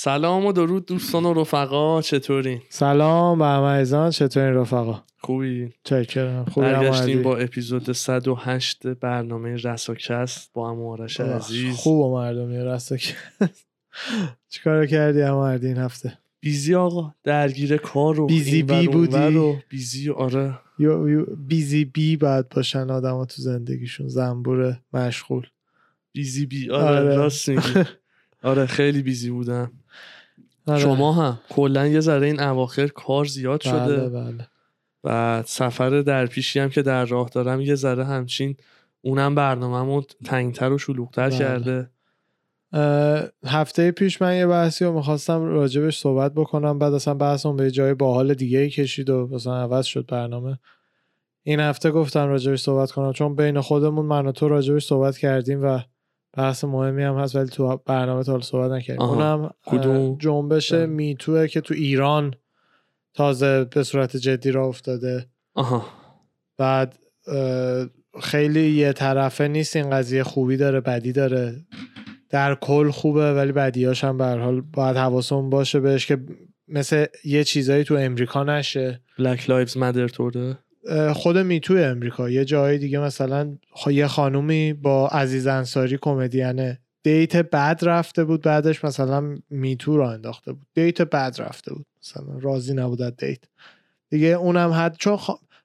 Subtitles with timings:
[0.00, 6.44] سلام و درود دوستان و رفقا چطورین سلام به همه عزیزان چطورین رفقا؟ خوبی؟ چکرم.
[6.44, 11.74] خوبی برگشتیم با اپیزود 108 برنامه رساکست با هم آرش عزیز.
[11.74, 13.14] خوب و مردمی رساکست.
[14.48, 20.58] چیکار کردی هم این هفته؟ بیزی آقا درگیر کار رو بیزی بی بودی؟ بیزی آره.
[21.48, 25.46] بیزی بی باید باشن آدم تو زندگیشون زنبور مشغول.
[26.12, 27.16] بیزی بی آره, آره.
[27.16, 27.48] راست
[28.42, 29.70] آره خیلی بیزی بودم.
[30.68, 30.80] آره.
[30.80, 34.48] شما هم کلا یه ذره این اواخر کار زیاد بله، شده بله.
[35.04, 38.56] و سفر در پیشی هم که در راه دارم یه ذره همچین
[39.00, 41.38] اونم برنامه‌مو تنگتر و شلوغتر بله.
[41.38, 41.90] کرده
[43.46, 47.94] هفته پیش من یه بحثی رو می‌خواستم راجبش صحبت بکنم بعد اصلا بحثم به جای
[47.94, 50.58] باحال دیگه ای کشید و مثلا عوض شد برنامه
[51.42, 55.64] این هفته گفتم راجبش صحبت کنم چون بین خودمون من و تو راجبش صحبت کردیم
[55.64, 55.80] و
[56.38, 59.02] بحث مهمی هم هست ولی تو برنامه تا صحبت نکردیم.
[59.02, 59.50] اونم
[60.18, 60.86] جنبش بله.
[60.86, 62.34] میتوه که تو ایران
[63.14, 65.26] تازه به صورت جدی را افتاده.
[65.54, 65.86] آها.
[66.58, 66.98] بعد
[68.20, 71.66] خیلی یه طرفه نیست این قضیه خوبی داره بدی داره.
[72.30, 76.18] در کل خوبه ولی بدیاش هم به حال باید حواسمون باشه بهش که
[76.68, 79.00] مثل یه چیزایی تو امریکا نشه.
[79.20, 80.58] Black Lives Matter طوره؟
[81.14, 82.30] خود Me Too امریکا.
[82.30, 86.80] یه جای دیگه مثلا یه خانومی با عزیز انصاری کمدینه.
[87.02, 90.66] date بد رفته بود بعدش مثلا Me Too را انداخته بود.
[90.74, 91.86] date بد رفته بود.
[92.02, 93.44] مثلا راضی نبود date.
[94.10, 95.18] دیگه اونم حد چون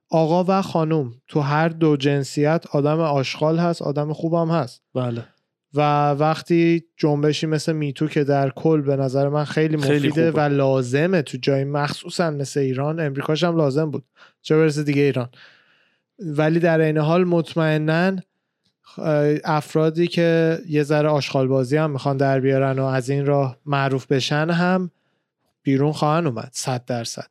[0.09, 4.81] آقا و خانوم تو هر دو جنسیت آدم آشغال هست آدم خوبم هست.
[4.95, 5.25] بله.
[5.73, 10.39] و وقتی جنبشی مثل Me Too که در کل به نظر من خیلی مفیده و
[10.39, 14.03] لازمه تو جای مخصوصا مثل ایران امریکاش هم لازم بود.
[14.41, 15.29] چه برسه دیگه ایران.
[16.19, 18.15] ولی در این حال مطمئنا
[19.43, 24.07] افرادی که یه ذره آشغال بازی هم می‌خوان در بیارن و از این راه معروف
[24.07, 24.91] بشن هم
[25.63, 27.27] بیرون خواهن اومد صد درصد.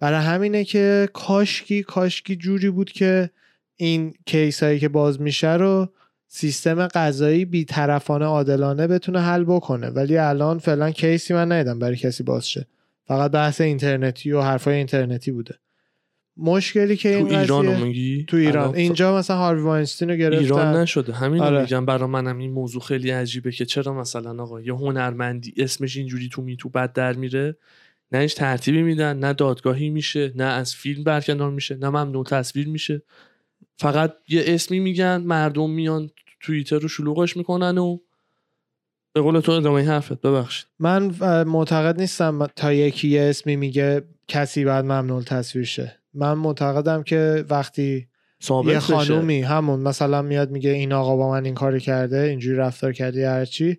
[0.00, 3.30] برای همینه که کاشکی کاشکی جوری بود که
[3.76, 5.92] این کیس هایی که باز میشه رو
[6.32, 9.88] سیستم قضایی بیطرفانه عادلانه بتونه حل بکنه.
[9.88, 12.66] ولی الان فعلا کیسی من ندیدم برای کسی باز شه.
[13.04, 15.54] فقط بحث اینترنتی و حرفای اینترنتی بوده.
[16.36, 18.74] مشکلی که این تو ایران میگی؟ تو ایران.
[18.74, 20.42] اینجا مثلا هاروی واینستین رو گرفتن.
[20.42, 21.12] ایران نشده.
[21.12, 21.60] همین آره.
[21.60, 21.86] میگم.
[21.86, 26.42] برای منم این موضوع خیلی عجیبه که چرا مثلا آقا یه هنرمندی اسمش اینجوری تو
[26.42, 27.56] میتو بد در میره؟
[28.12, 32.68] نه هیچ ترتیبی میدن نه دادگاهی میشه نه از فیلم برکنار میشه نه ممنوع تصویر
[32.68, 33.02] میشه.
[33.80, 36.10] فقط یه اسمی میگن مردم میان
[36.40, 37.98] توییتر رو شلوغش می‌کنن و
[39.12, 40.20] به قول تو ادامه حرفت.
[40.20, 40.66] ببخشید.
[40.78, 41.02] من
[41.44, 45.96] معتقد نیستم تا یکی یه اسمی میگه کسی بعد ممنوع تصویر شه.
[46.14, 48.08] من معتقدم که وقتی
[48.64, 52.92] یه خانومی همون مثلا میاد میگه این آقا با من این کار کرده اینجوری رفتار
[52.92, 53.78] کرده هرچی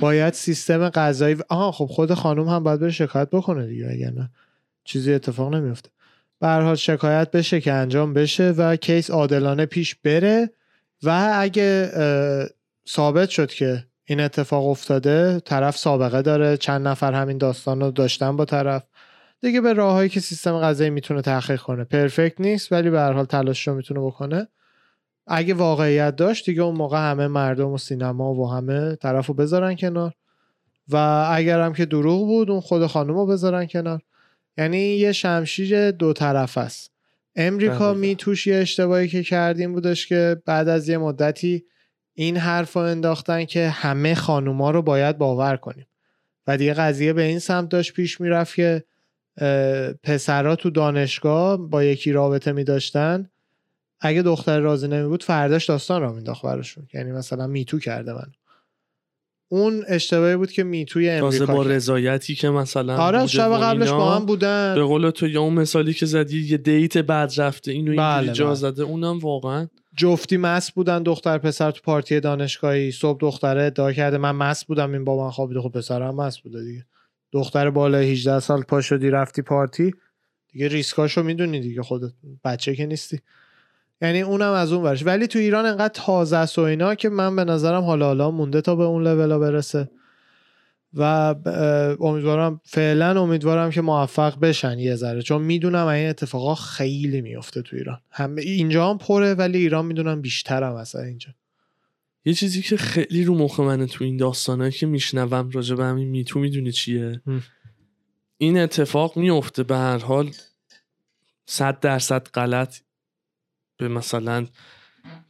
[0.00, 4.30] باید سیستم قضایی آها خب خود خانوم هم باید بره شکایت بکنه دیگه اگر نه
[4.84, 5.90] چیزی اتفاق نمیفته.
[6.44, 10.50] به شکایت بشه که انجام بشه و کیس عادلانه پیش بره
[11.02, 11.90] و اگه
[12.88, 18.36] ثابت شد که این اتفاق افتاده طرف سابقه داره چند نفر همین داستان رو داشتن
[18.36, 18.82] با طرف.
[19.40, 21.84] دیگه به راههایی که سیستم قضایی می‌تونه تحقیق کنه.
[21.84, 24.48] پرفکت نیست ولی به هر حال تلاش رو می‌تونه بکنه.
[25.26, 29.76] اگه واقعیت داشت دیگه اون موقع همه مردم و سینما و همه طرف رو بذارن
[29.76, 30.12] کنار.
[30.88, 34.00] و اگر هم که دروغ بود اون خود خانم رو بذارن کنار.
[34.58, 36.90] یعنی یه شمشیر دو طرف است.
[37.36, 41.64] امریکا می توش یه اشتباهی که کردیم بودش که بعد از یه مدتی
[42.14, 45.86] این حرف رو انداختن که همه خانوما رو باید باور کنیم.
[46.46, 48.84] و دیگه قضیه به این سمت داشت پیش می‌رفت که
[50.02, 53.30] پسرا تو دانشگاه با یکی رابطه می داشتن
[54.00, 56.88] اگه دختر راضی نمی بود فرداش داستان را مینداخت براشون.
[56.94, 58.32] یعنی مثلا میتو کرده من.
[59.48, 64.26] اون اشتباهی بود که میتوی امریکا با رضایتی که مثلا آره شب قبلش با هم
[64.26, 64.74] بودن.
[64.74, 68.46] به قول تو یا اون مثالی که زدی یه دیت بعد رفته اینو بله جا
[68.46, 68.54] بله.
[68.54, 72.90] زده اونم واقعا جفتی مس بودن دختر پسر تو پارتی دانشگاهی.
[72.90, 76.64] صبح دختره ادعا کرده من مس بودم این با من خوابیده خب پسرم مس بوده
[76.64, 76.86] دیگه.
[77.32, 79.94] دختر بالا 18 سال پا شدی رفتی پارتی.
[80.52, 82.12] دیگه ریسکاشو می‌دونی دیگه خودت
[82.44, 83.20] بچه که نیستی.
[84.04, 85.06] یعنی اونم از اون ورش.
[85.06, 88.60] ولی تو ایران انقدر تازه است و اینا که من به نظرم حالا حالا مونده
[88.60, 89.90] تا به اون لولا برسه.
[90.96, 91.34] و
[92.00, 95.22] امیدوارم فعلا امیدوارم که موفق بشن یه ذره.
[95.22, 98.00] چون می‌دونم این اتفاقا خیلی میفته تو ایران.
[98.10, 101.28] هم اینجا هم پره ولی ایران می‌دونم بیشترم مثلا اینجا.
[102.24, 106.08] یه چیزی که خیلی رو مخ منه تو این داستانه که میشنوم راجع به همین
[106.08, 107.20] میتو می‌دونی چیه؟
[108.38, 110.30] این اتفاق میفته به هر حال
[111.46, 112.76] صد درصد غلط.
[113.76, 114.46] به مثلا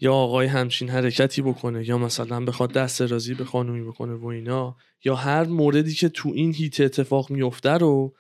[0.01, 4.77] یا آقای همچین حرکتی بکنه یا مثلا بخواد دست رازی به خانومی بکنه و اینا
[5.05, 8.15] یا هر موردی که تو این هیت اتفاق میفته رو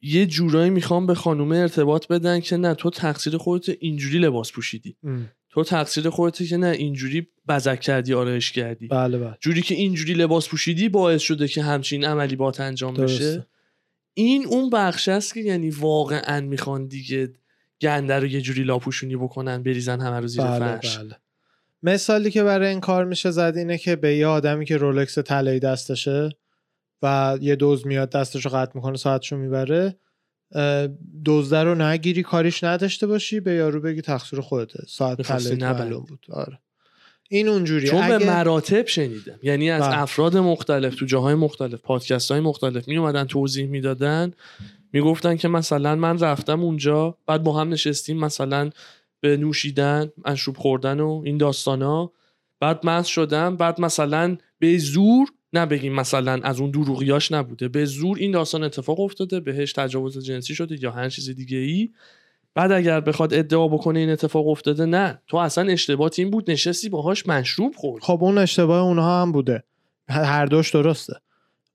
[0.00, 4.96] یه جورایی می‌خوام به خانومه ارتباط بدن که نه تو تقصیر خودت اینجوری لباس پوشیدی.
[5.50, 8.88] تو تقصیر خودت که نه اینجوری بزک کردی آرایش کردی.
[8.88, 9.36] بله بله.
[9.40, 13.46] جوری که اینجوری لباس پوشیدی باعث شده که همچین عملی بات انجام بشه.
[14.14, 17.32] این اون بخش است که یعنی واقعا می‌خوان دیگه
[17.82, 20.98] گنده رو یه جوری لاپوشونی بکنن بریزن همه رو زیر بله فرش.
[20.98, 21.16] بله.
[21.82, 25.60] مثالی که برای این کار میشه زد اینه که به یه آدمی که رولکس طلایی
[25.60, 26.30] دستشه
[27.02, 29.96] و یه دوز میاد دستش رو قطع می‌کنه ساعتشو می‌بره
[31.24, 34.84] دزده رو نگیری کاریش نداشته باشی به یارو بگی تقصیر خودته.
[34.88, 36.26] ساعت طلایی بود.
[36.30, 36.58] آره.
[37.28, 39.38] این اونجوری چون به مراتب شنیدم.
[39.42, 39.98] یعنی از بله.
[40.02, 44.32] افراد مختلف تو جاهای مختلف پادکست های مختلف می اومدن توضیح می‌دادن
[44.92, 48.70] می‌گفتن که مثلا من رفتم اونجا بعد با هم نشستیم مثلا
[49.20, 52.12] به نوشیدن مشروب خوردن و این داستانا.
[52.60, 57.84] بعد مست شدم بعد مثلا به زور نه بگیم مثلا از اون دروغیاش نبوده به
[57.84, 61.90] زور این داستان اتفاق افتاده بهش تجاوز جنسی شده یا هر چیز دیگه ای
[62.54, 65.22] بعد اگر بخواد ادعا بکنه این اتفاق افتاده نه.
[65.26, 69.64] تو اصلا اشتباهت این بود نشستی باهاش مشروب خورد خب اون اشتباه اونها هم بوده.
[70.08, 71.14] هر دوش درسته.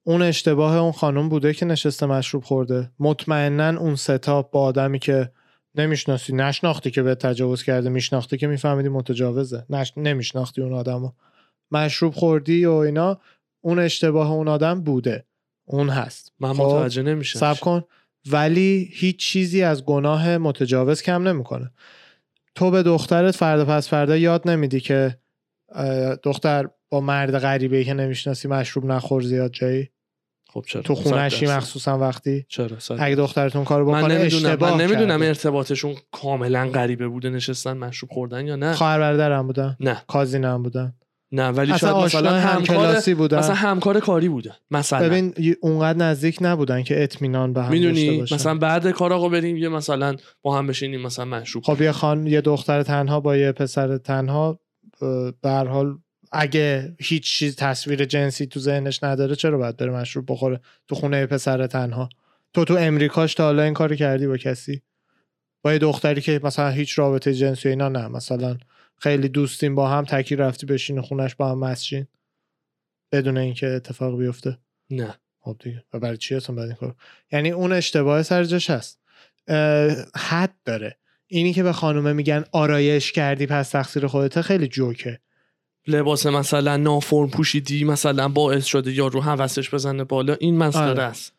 [0.07, 2.92] اون اشتباه اون خانم بوده که نشسته مشروب خورده.
[3.00, 5.31] مطمئنا اون ستاپ با آدمی که
[5.75, 9.65] نمی‌شناسی نشناختی که به تجاوز کرده میشناختی که میفهمیدی متجاوزه.
[9.69, 9.94] نش...
[9.98, 11.12] نمیشناختی اون آدمو.
[11.71, 13.18] مشروب خوردی و اینا
[13.62, 15.25] اون اشتباه اون آدم بوده.
[15.65, 16.33] اون هست.
[16.39, 17.83] من خب، متوجه نمیشم سب کن.
[18.31, 21.71] ولی هیچ چیزی از گناه متجاوز کم نمی‌کنه.
[22.56, 25.18] تو به دخترت فردا پس فردا یاد نمیدی که
[26.24, 29.89] دختر با مرد غریبه که نمی‌شناسی مشروب نخور زیاد جایی؟
[30.53, 35.21] خب چرا؟ تو خونشی مخصوصا وقتی چرا؟ اگه دخترتون کارو بکنه من نمی‌دونم من نمی‌دونم
[35.21, 38.73] ارتباطشون کاملا غریبه بوده نشستن مشروب خوردن یا نه.
[38.73, 40.03] خواهر برادرم بودن؟ نه.
[40.07, 40.94] کازینم بودن.
[41.31, 43.38] نه ولی شاید مثلا همکار بودن.
[43.38, 45.09] مثلا همکار کاری بودن مثلا.
[45.09, 49.69] ببین اونقدر نزدیک نبودن که اطمینان به هم می‌دونی؟ مثلا بعد کار آقا بریم یه
[49.69, 53.97] مثلا با هم بشینیم مثلا مشروب خب یه خان یه دختر تنها با یه پسر
[53.97, 54.59] تنها
[55.41, 55.97] به هر حال
[56.31, 61.25] اگه هیچ چیز تصویر جنسی تو ذهنش نداره چرا باید بره مشروب بخوره تو خونه
[61.25, 62.09] پسر تنها؟
[62.53, 64.81] تو تو امریکاش تا حالا این کارو کردی با کسی؟
[65.62, 68.57] با یه دختری که مثلا هیچ رابطه جنسی اینا نه مثلا
[68.97, 72.07] خیلی دوستیم با هم تکی رفتی بشین خونش با هم مسجین
[73.12, 74.57] بدون اینکه اتفاق بیفته؟
[74.89, 75.15] نه.
[75.39, 75.83] خب دیگه.
[75.94, 76.95] و برای چی اصلا این کار
[77.31, 79.00] یعنی اون اشتباه سرجش هست.
[80.15, 80.97] حد داره.
[81.27, 85.19] اینی که به خانومه میگن آرایش کردی پس تقصیر خودته خیلی جوکه.
[85.88, 91.04] لباس مثلا نافرم پوشیدی مثلا باعث شده یا رو حوسش بزنه بالا این مسئله آره.
[91.04, 91.34] است.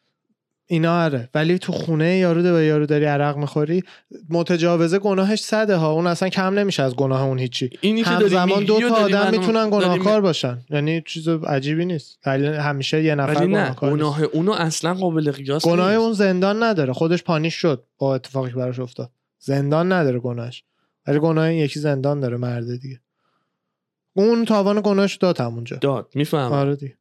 [0.70, 1.28] اینا آره.
[1.34, 3.82] ولی تو خونه یارو به یارو داری عرق می‌خوری
[4.30, 5.92] متجاوزه گناهش صده ها.
[5.92, 7.70] اون اصلا کم نمیشه از گناه اون هیچی.
[7.80, 10.58] اینی زمان دو تا آدم می‌تونن گناهکار باشن.
[10.70, 12.26] یعنی چیز عجیبی نیست.
[12.26, 16.92] همیشه یه نفر گناهکار گناه اونو اصلا قابل قیاس گناه اون زندان نداره.
[16.92, 19.10] خودش پانیش شد با اتفاقی براش افتاد.
[19.38, 20.64] زندان نداره گناهش.
[21.06, 23.00] ولی گناه این یکی زندان داره مرده دیگه.
[24.18, 25.76] اون تاوان گناهش داد همونجا.
[25.76, 26.12] داد.
[26.14, 26.98] میفهم آره دیگه.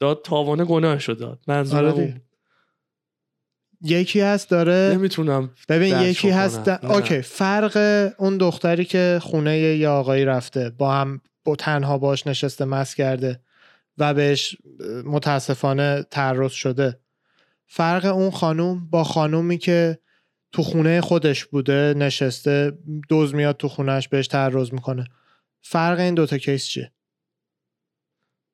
[0.00, 1.38] داد تاوان گناهش داد.
[1.48, 2.22] منظورم آره
[3.82, 7.22] یکی هست داره نمی‌تونم ببین یکی هست اوکی.
[7.22, 7.76] فرق
[8.18, 13.40] اون دختری که خونه یه آقایی رفته با هم با تنها باش نشسته مس کرده
[13.98, 14.56] و بهش
[15.04, 17.00] متاسفانه تعرض شده.
[17.66, 19.98] فرق اون خانوم با خانومی که
[20.52, 22.78] تو خونه خودش بوده نشسته
[23.08, 25.04] دوز میاد تو خونش بهش تعرض می‌کنه.
[25.62, 26.92] فرق این دوتا کیس چیه؟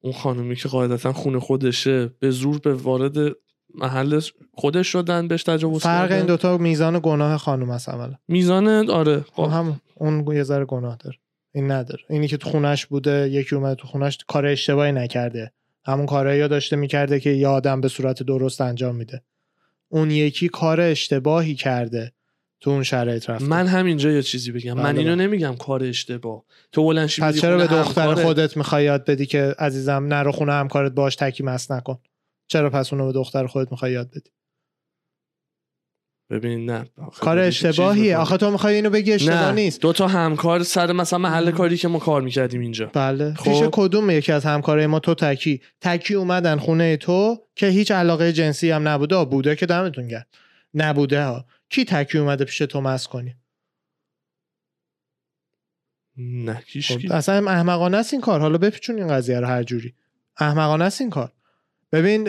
[0.00, 3.36] اون خانومی که قاعدتا خونه خودشه به زور به وارد
[3.74, 4.20] محل
[4.52, 8.14] خودش شدن بهش تجاوز فرق این دوتا میزان گناه خانم هست عملا.
[8.28, 9.24] میزان آره.
[9.32, 9.42] خب.
[9.42, 11.16] هم اون یه ذره گناه داره.
[11.54, 12.02] این نداره.
[12.10, 15.52] اینی که تو خونش بوده یکی اومده تو خونش کار اشتباهی نکرده.
[15.84, 19.22] همون کارایی یا داشته می‌کرده که یه آدم به صورت درست انجام میده.
[19.88, 22.12] اون یکی کار اشتباهی کرده.
[22.60, 24.72] تو اون شرایط رفته من همینجا یه چیزی بگم.
[24.72, 25.26] من بله، اینو بله.
[25.26, 26.44] نمیگم کار اشتباه.
[26.72, 30.92] تو بلنشی پس چرا به دختر خودت می‌خوای یاد بدی که عزیزم نرو خونه همکارت
[30.92, 31.98] باش تکی مس نکن؟
[32.48, 34.30] چرا پس اونو به دختر خودت می‌خوای یاد بدی؟
[36.30, 36.84] ببین نه.
[37.20, 38.16] کار اشتباهیه.
[38.16, 39.80] آخه تو می‌خوای اینو بگی اشتباه نیست.
[39.80, 42.86] دو تا همکار سر مثلا محل کاری که ما کار می‌کردیم اینجا.
[42.86, 43.34] بله.
[43.34, 43.44] خب.
[43.44, 48.32] پیش کدوم یکی از همکارای ما تو تکی؟ تکی اومدن خونه تو که هیچ علاقه
[48.32, 49.24] جنسی هم نبوده.
[49.24, 50.26] بوده که دمتون گرم.
[50.74, 51.44] نبوده ها
[51.76, 53.34] کی تکی اومده پیش تو مس کنی؟
[56.16, 58.40] نه کیش خب اصلا احمقانه است این کار.
[58.40, 59.94] حالا بپیچون این قضیه رو هر جوری.
[60.36, 61.32] احمقانه است این کار.
[61.92, 62.28] ببین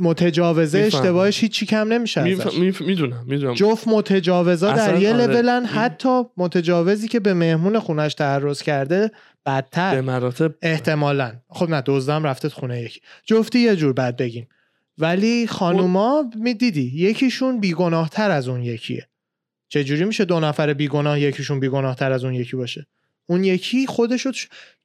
[0.00, 3.54] متجاوزه اشتباهش هیچی کم نمیشه می‌دونم می‌دونم.
[3.54, 5.26] جفت متجاوزا در یه آره.
[5.26, 9.10] لولن حتی متجاوزی که به مهمون خونش تعرض کرده
[9.46, 9.94] بدتر.
[9.94, 11.40] به مراتب احتمالا.
[11.48, 14.48] خب نه دزدم رفته خونه یکی جفتی یه جور بد بگیم.
[14.98, 19.08] ولی خانوما می‌دیدی یکیشون بیگناه تر از اون یکیه.
[19.68, 22.86] چجوری میشه دو نفر بیگناه یکیشون بیگناه تر از اون یکی باشه؟
[23.26, 24.30] اون یکی خودشو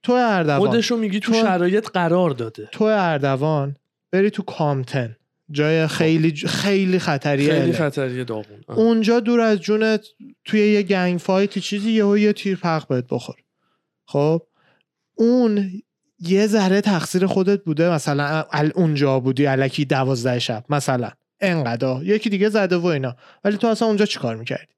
[0.03, 0.69] تو اردوان.
[0.69, 2.69] خودشو میگی تو, شرایط قرار داده.
[2.71, 3.75] تو اردوان
[4.11, 5.15] بری تو کامتن
[5.51, 8.63] جای خیلی خیلی خطریه خیلی خطریه داغون.
[8.67, 10.05] اونجا دور از جونت
[10.45, 13.35] توی یه گنگ فایت چیزی یهو یه تیر پخ بهت بخور.
[14.05, 14.41] خب؟
[15.15, 15.81] اون
[16.19, 18.43] یه ذره تقصیر خودت بوده مثلا
[18.75, 21.09] اونجا بودی علکی دوازده شب مثلا.
[21.39, 21.99] انقدر.
[22.03, 23.15] یکی دیگه زده و اینا.
[23.43, 24.73] ولی تو اصلا اونجا چیکار می‌کردی؟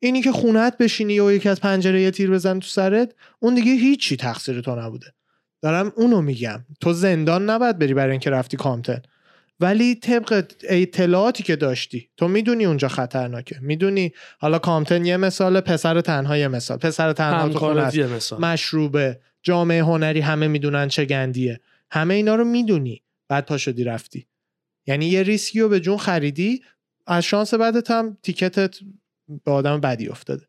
[0.00, 3.72] اینی که خونت بشینی و یکی از پنجره یه تیر بزن تو سرت اون دیگه
[3.72, 5.06] هیچی تقصیر تو نبوده.
[5.62, 6.64] دارم اونو میگم.
[6.80, 9.02] تو زندان نباید بری برای اینکه رفتی کامتن
[9.60, 13.58] ولی طبق اطلاعاتی که داشتی تو می‌دونی اونجا خطرناکه.
[13.60, 16.78] می‌دونی حالا کامتن یه مثال پسر تنها یه مثال.
[16.78, 19.20] پسر تنها تو مشروبه.
[19.44, 21.60] جامعه هنری همه می‌دونن چه گندیه.
[21.90, 23.02] همه اینا رو می‌دونی.
[23.28, 24.26] بعد پا شدی رفتی.
[24.86, 26.62] یعنی یه ریسکی رو به جون خریدی
[27.06, 28.76] از شانس بعدت هم تیکتت
[29.44, 30.46] به آدم بدی افتاده.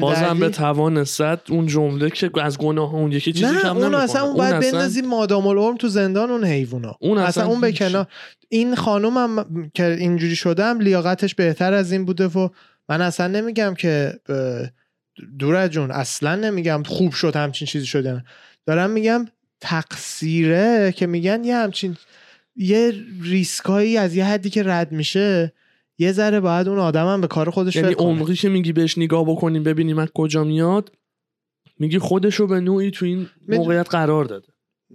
[0.00, 3.94] بازم به توان صد اون جمله که از گناه اون یکی چیزی نه کم اون
[3.94, 6.96] اصلا اون باید بندازی مادام العمر تو زندان اون حیوونا.
[7.00, 8.06] اون اصلا, اون به کنار
[8.48, 12.48] این خانوم هم که اینجوری شدم لیاقتش بهتر از این بوده و
[12.88, 14.20] من اصلا نمیگم که
[15.38, 18.24] دور جون اصلا نمیگم خوب شد همچین چیزی شده.
[18.66, 19.26] دارم میگم
[19.60, 21.96] تقصیره که میگن یه همچین
[22.56, 22.92] یه
[23.22, 25.52] ریسکایی از یه حدی که رد میشه
[25.98, 29.24] یه ذره باید اون آدم هم به کار خودش یعنی عمقی که میگی بهش نگاه
[29.24, 30.92] بکنیم ببینیم از کجا میاد.
[31.78, 34.48] میگی خودش رو به نوعی تو این موقعیت قرار داده.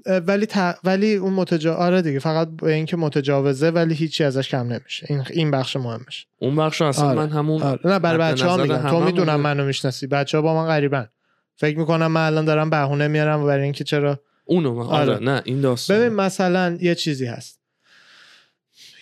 [0.05, 0.48] ولی
[0.84, 5.05] ولی اون متجا آره دیگه فقط به اینکه متجاوزه ولی هیچی ازش کم نمیشه.
[5.10, 6.27] این این بخش مهمش.
[6.39, 7.17] اون بخش اصلا آره.
[7.17, 7.79] من همون آره.
[7.86, 8.89] نه برای بچه ها میگم.
[8.89, 10.08] تو می‌دونم منو می‌شناسی.
[10.08, 11.08] بچه ها با من غریبن.
[11.55, 15.12] فکر می‌کنم من الان دارم بهونه میارم برای اینکه چرا اونو آره.
[15.13, 15.24] آره.
[15.24, 15.98] نه این داستان.
[15.98, 17.62] ببین مثلا یه چیزی هست.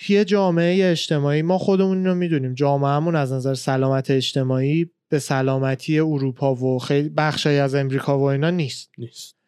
[0.10, 2.54] یه جامعه اجتماعی ما خودمون رو می‌دونیم.
[2.54, 8.50] جامعهمون از نظر سلامت اجتماعی به سلامتی اروپا و خیلی بخشی از امریکا و اینا
[8.50, 8.92] نیست.
[8.98, 9.39] نیست.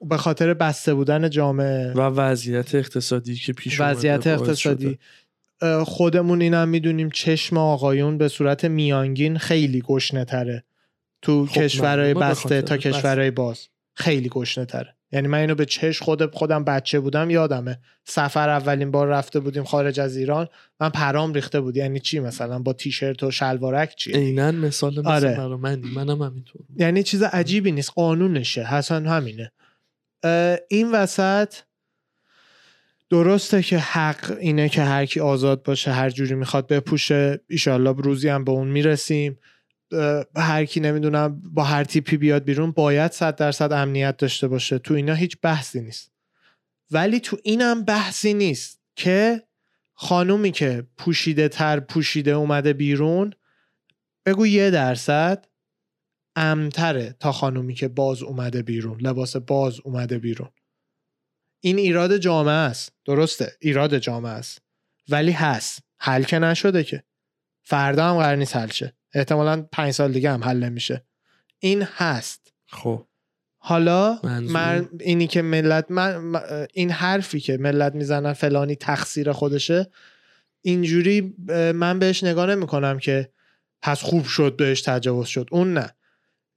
[0.00, 1.92] به خاطر بسته بودن جامعه.
[1.92, 4.98] و وضعیت اقتصادی که پیش وضعیت اقتصادی.
[5.84, 10.64] خودمون اینم می‌دونیم چشم آقایون به صورت میانگین خیلی گشنه تره
[11.22, 16.02] تو خب کشورهای بسته تا کشورهای باز خیلی گشنه تره یعنی من اینو به چش
[16.02, 17.78] خود خودم بچه بودم یادمه.
[18.04, 20.48] سفر اولین بار رفته بودیم خارج از ایران
[20.80, 21.76] من پرام ریخته بود.
[21.76, 25.46] یعنی چی مثلا؟ با تیشرت و شلوارک چی؟ عینا مثال مثل آره.
[25.56, 26.62] من منم همینطور.
[26.76, 27.90] یعنی چیز عجیبی نیست.
[27.90, 28.64] قانونشه.
[28.64, 29.52] حسن همینه.
[30.68, 31.54] این وسط
[33.10, 37.40] درسته که حق اینه که هر کی آزاد باشه هر جوری می‌خواد بپوشه.
[37.48, 39.38] ایشالله روزی هم به اون می‌رسیم.
[40.36, 44.78] هر کی نمی‌دونم با هر تیپی بیاد بیرون باید صد درصد امنیت داشته باشه.
[44.78, 46.12] تو اینا هیچ بحثی نیست.
[46.90, 49.42] ولی تو اینم بحثی نیست که
[49.92, 53.32] خانومی که پوشیده تر پوشیده اومده بیرون
[54.26, 55.46] بگو یه درصد
[56.36, 60.50] امتره تا خانومی که باز اومده بیرون لباس باز اومده بیرون.
[61.60, 62.92] این ایراد جامعه است.
[63.04, 64.62] درسته ایراد جامعه است.
[65.08, 65.82] ولی هست.
[65.98, 67.04] حل که نشده که.
[67.62, 68.96] فردا هم قرار نیست حل شه.
[69.14, 71.04] احتمالا پنج سال دیگه هم حل نمیشه.
[71.58, 72.52] این هست.
[72.66, 73.06] خب.
[73.58, 76.40] حالا من اینی که ملت من
[76.74, 79.86] این حرفی که ملت می‌زنن فلانی تقصیر خودشه
[80.62, 81.34] اینجوری
[81.74, 83.28] من بهش نگاه نمی کنم که
[83.82, 85.48] پس خوب شد بهش تجاوز شد.
[85.52, 85.94] اون نه.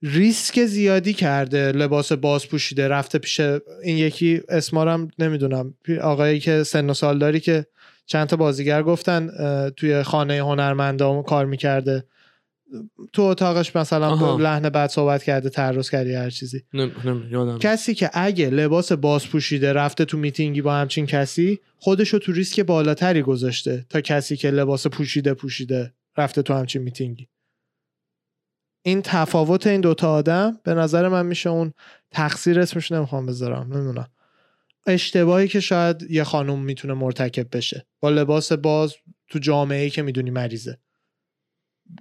[0.01, 6.89] ریسک زیادی کرده لباس باز پوشیده رفته پیش این یکی اسمارم نمی‌دونم آقایی که سن
[6.89, 7.65] و سال داری که
[8.05, 9.29] چند تا بازیگر گفتن
[9.69, 12.05] توی خانه هنرمندام کار می‌کرده.
[13.13, 16.63] تو اتاقش مثلا لحن بد صحبت کرده تعرض کردی هر چیزی.
[17.29, 17.59] یادم.
[17.59, 22.59] کسی که اگه لباس باز پوشیده رفته تو میتینگی با همچین کسی خودشو تو ریسک
[22.59, 27.27] بالاتری گذاشته تا کسی که لباس پوشیده پوشیده رفته تو همچین میتینگی.
[28.85, 31.73] این تفاوت این دوتا آدم به نظر من میشه اون
[32.11, 34.07] تقصیر اسمش نمی‌خوام بذارم نمی‌دونم.
[34.87, 37.85] اشتباهی که شاید یه خانم می‌تونه مرتکب بشه.
[37.99, 38.95] با لباس باز
[39.27, 40.77] تو جامعه ای که می‌دونی مریضه.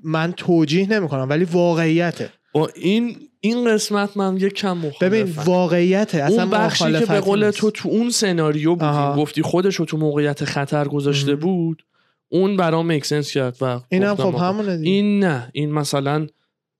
[0.04, 2.30] من توجیه نمی‌کنم ولی واقعیته.
[2.52, 5.06] با این این قسمت من یک کم مخالفم.
[5.06, 6.22] ببین واقعیته.
[6.22, 9.20] اصلا اون بخشی که به قول تو تو اون سناریو بودی.
[9.22, 11.84] گفتی خودش رو تو موقعیت خطر گذاشته بود.
[12.28, 14.90] اون برام مکسنس کرد و اینم خب همونه دیگه.
[14.90, 15.50] این نه.
[15.52, 16.26] این مثلا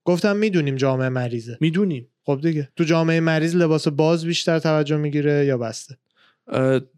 [0.03, 1.57] گفتم می‌دونیم جامعه مریضه.
[1.61, 2.07] می‌دونیم.
[2.25, 2.69] خب دیگه.
[2.75, 5.97] تو جامعه مریض لباس باز بیشتر توجه می‌گیره یا بسته؟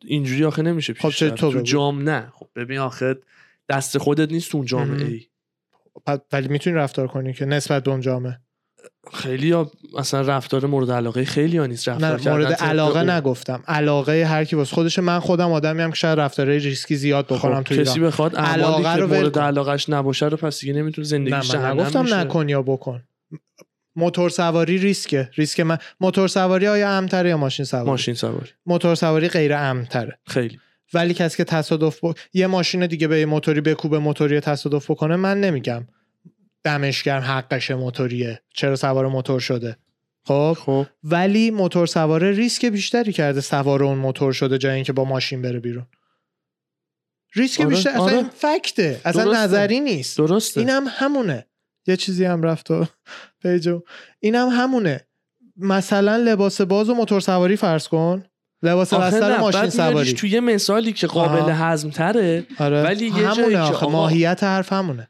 [0.05, 2.31] اینجوری آخه نمیشه خب چه تو جام نه.
[2.33, 3.15] خب ببین آخه
[3.69, 5.21] دست خودت نیست اون جامعه ای.
[6.31, 8.39] ولی می‌تونی رفتار کنی که نسبت به اون جامعه؟
[9.13, 11.89] خیلی ها مثلا رفتار مورد علاقه خیلی ها نیست.
[11.89, 13.63] رفتار نه مورد علاقه نگفتم.
[13.67, 17.55] علاقه هر کی واسه خودش من خودم آدمی هم که شاید رفتار ریسکی زیاد بکنم
[17.55, 21.73] خب تو کسی بخواد علاقه رو مورد علاقش نباشه رو پس دیگه نمی‌تونه زندگیش نه
[21.73, 23.03] من نگفتم نکن یا بکن.
[23.95, 25.29] موتور سواری ریسکه.
[25.35, 28.49] ریسک من موتور سواری آیا امتره یا ماشین سواری؟ ماشین سواری.
[28.65, 30.19] موتور سواری غیر امتره.
[30.27, 30.59] خیلی.
[30.95, 32.13] ولی کسی که تصادف ب...
[32.33, 35.87] یه ماشین دیگه به یه موتوری بکوبه موتوری تصادف بکنه من نمیگم
[36.63, 38.41] دمشگرم حقش موتوریه.
[38.53, 39.77] چرا سوار موتور شده؟
[40.23, 40.85] خب؟ خب.
[41.03, 45.59] ولی موتور سواره ریسک بیشتری کرده سوار اون موتور شده جای اینکه با ماشین بره
[45.59, 45.85] بیرون.
[47.35, 48.13] ریسک آره، بیشتر آره.
[48.13, 49.01] اصلا فکته.
[49.05, 50.17] اصلا نظری نیست.
[50.17, 50.59] درسته.
[50.59, 51.45] اینم همونه.
[51.87, 52.85] یه چیزی هم رفت و
[53.41, 53.81] پیجو.
[54.19, 55.07] اینم همونه.
[55.57, 58.23] مثلا لباس باز و موتور سواری فرض کن.
[58.63, 60.13] لباس بستر ماشین سواری.
[60.13, 62.83] توی یه مثالی که قابل هضم تره آره.
[62.83, 65.09] ولی یه جایی آخه ماهیت حرف همونه.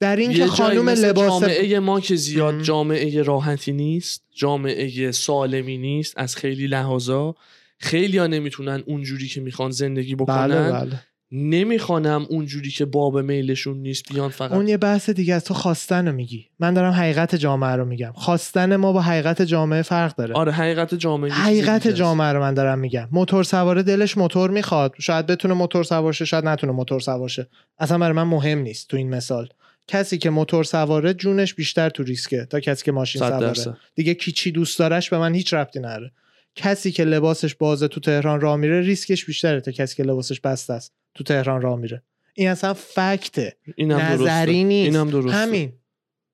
[0.00, 6.14] در این که خانم لباس جامعه ما که زیاد جامعه راحتی نیست جامعه سالمی نیست
[6.16, 7.34] از خیلی لحاظا
[7.78, 10.48] خیلی ها نمی‌تونن اونجوری که می‌خوان زندگی بکنن.
[10.48, 11.02] بله بله.
[11.32, 14.52] نمی‌خوانم اونجوری که باب میلشون نیست بیان فقط.
[14.52, 16.46] اون یه بحث دیگه از تو خواستن رو میگی.
[16.58, 18.12] من دارم حقیقت جامعه رو میگم.
[18.14, 20.34] خواستن ما با حقیقت جامعه فرق داره.
[20.34, 23.08] آره حقیقت جامعه حقیقت جامعه رو من دارم میگم.
[23.12, 24.94] موتور سواره دلش موتور می‌خواد.
[25.00, 27.48] شاید بتونه موتور سوار شه شاید نتونه موتور سوار شه.
[27.78, 29.48] اصلا برای من مهم نیست تو این مثال.
[29.86, 33.52] کسی که موتور سواره جونش بیشتر تو ریسکه تا کسی که ماشین سواره.
[33.94, 36.12] دیگه کی دوست دارش به من هیچ ربطی نداره.
[36.58, 40.72] کسی که لباسش بازه تو تهران راه میره ریسکش بیشتره تا کسی که لباسش بسته
[40.72, 42.02] است تو تهران راه میره.
[42.34, 43.56] این اصلا fact ه.
[43.78, 44.96] نظری نیست.
[45.34, 45.72] همین.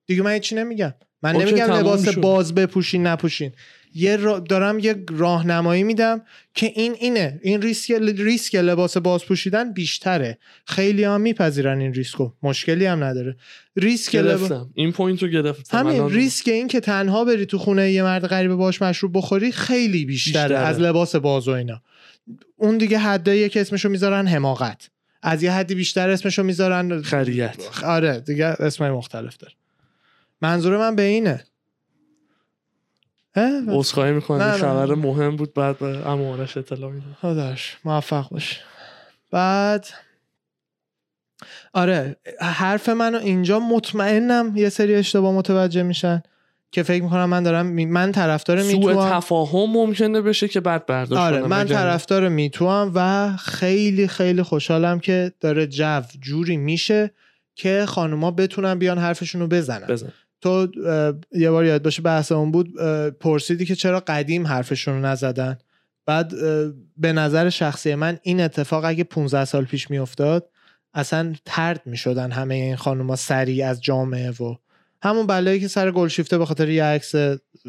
[0.06, 0.94] دیگه من چی نمیگم.
[1.24, 3.52] من نمیگم لباس باز بپوشین نپوشین.
[3.96, 6.22] یه دارم یه راهنمایی میدم
[6.54, 7.40] که این اینه.
[7.42, 10.38] این ریسک ریسک لباس باز پوشیدن بیشتره.
[10.66, 13.36] خیلی هم میپذیرن این ریسکو مشکلی هم نداره.
[13.76, 15.78] ریسک لباس این point رو گرفتم.
[15.78, 20.04] همین ریسک این که تنها بری تو خونه یه مرد غریبه باش مشروب بخوری خیلی
[20.04, 20.58] بیشتره, بیشتره.
[20.58, 21.82] از لباس باز و اینا.
[22.56, 24.90] اون دیگه حدایی که اسمشو می‌ذارن حماقت.
[25.22, 27.56] از یه حدی بیشتر اسمشو می‌ذارن خریت.
[27.84, 29.54] آره دیگه اسمای مختلف داره.
[30.44, 31.44] منظور من به اینه.
[33.68, 34.40] عذرخواهی می‌کنم.
[34.40, 37.16] این خبر مهم بود بعد به امورش اطلاع میدم.
[37.20, 38.60] خداش موفق باش.
[39.30, 39.86] بعد
[41.72, 46.22] آره حرف منو اینجا مطمئنم یه سری اشتباه متوجه میشن
[46.70, 49.10] که فکر می‌کنم من دارم من طرفدار میتوام.
[49.10, 55.32] تفاهم ممکنه بشه که بعد برداشت آره من طرفدار میتوام و خیلی خیلی خوشحالم که
[55.40, 57.10] داره جو جوری میشه
[57.54, 59.86] که خانوما بتونن بیان حرفشون رو بزنن.
[59.86, 60.12] بزن.
[60.44, 60.68] تو
[61.32, 62.80] یه بار یاد باشه بحث اون بود
[63.10, 65.58] پرسیدی که چرا قدیم حرفشون رو نزدن
[66.06, 66.32] بعد
[66.96, 70.50] به نظر شخصی من این اتفاق اگه 15 سال پیش میافتاد
[70.94, 74.54] اصلا ترد می‌شدن همه این خانوما سریع از جامعه و
[75.02, 77.14] همون بلایی که سر گلشیفته به خاطر یه عکس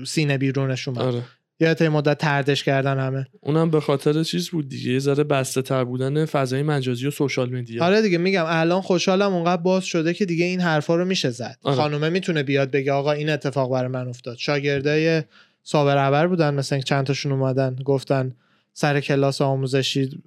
[0.08, 1.24] سینه بیرونش اومد آره.
[1.60, 3.28] یه مدت تردش کردن همه.
[3.42, 7.50] اونم به خاطر چیز بود دیگه یه ذره بسته تر بودن فضای مجازی و سوشال
[7.50, 11.30] مدیا آره دیگه میگم الان خوشحالم اونقدر باز شده که دیگه این حرفا رو میشه
[11.30, 11.58] زد.
[11.64, 11.76] آره.
[11.76, 14.38] خانومه می‌تونه بیاد بگه آقا این اتفاق برای من افتاد.
[14.38, 15.24] شاگردای
[15.64, 18.36] صابر بودن مثلا چند تاشون اومدن گفتن
[18.74, 20.24] سر کلاس آموزشی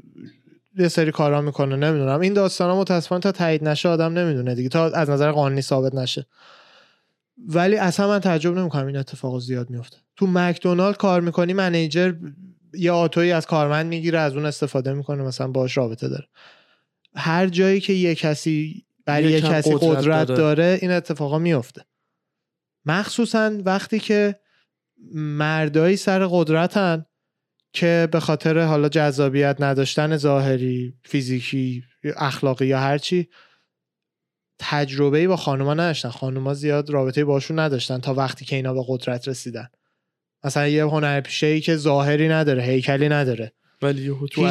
[0.78, 2.20] یه سری کارا می‌کنه نمی‌دونم.
[2.20, 6.26] این داستانا متاسفانه تا تایید نشه آدم نمی‌دونه دیگه تا از نظر قانونی ثابت نشه.
[7.48, 12.14] ولی اصلا من تعجب نمی‌کنم این اتفاق زیاد میفته تو مکدونالد کار می‌کنی منیجر
[12.74, 16.28] یه آتویی از کارمند می‌گیره از اون استفاده می‌کنه مثلا باش رابطه داره.
[17.16, 20.36] هر جایی که یه کسی برای یه کسی قدرت, داره.
[20.36, 21.84] داره این اتفاقا میفته
[22.84, 24.40] مخصوصا وقتی که
[25.14, 27.04] مردایی سر قدرتن
[27.72, 31.82] که به خاطر حالا جذابیت نداشتن ظاهری فیزیکی
[32.16, 33.28] اخلاقی یا هرچی
[34.58, 36.08] تجربه با خانوما نداشتن.
[36.08, 39.68] خانوما زیاد رابطه باشون نداشتن تا وقتی که اینا به قدرت رسیدن.
[40.44, 43.52] مثلا یه هنرپیشه ای که ظاهری نداره هیکلی نداره.
[43.82, 44.48] ولی تو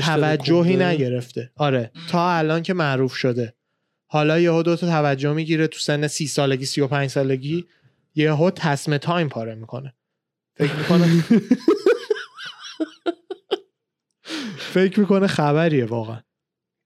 [0.00, 1.50] توجهی نگرفته.
[1.56, 1.90] آره.
[2.10, 3.54] تا الان که معروف شده.
[4.10, 7.64] حالا یهو دو تا توجه می‌گیره تو سن سی سالگی سی و پنج سالگی
[8.14, 9.94] یهو تسم تایم پاره می‌کنه.
[10.56, 11.06] فکر می‌کنه
[14.74, 16.20] فکر می‌کنه خبریه واقعا.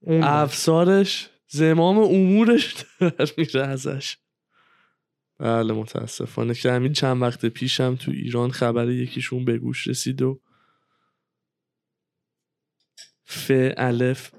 [0.08, 4.16] افسارش زمام امورش در میره ازش.
[5.42, 10.40] بله متاسفانه که همین چند وقت پیشم تو ایران خبر یکیشون به گوش رسید و
[13.24, 14.30] ف الف.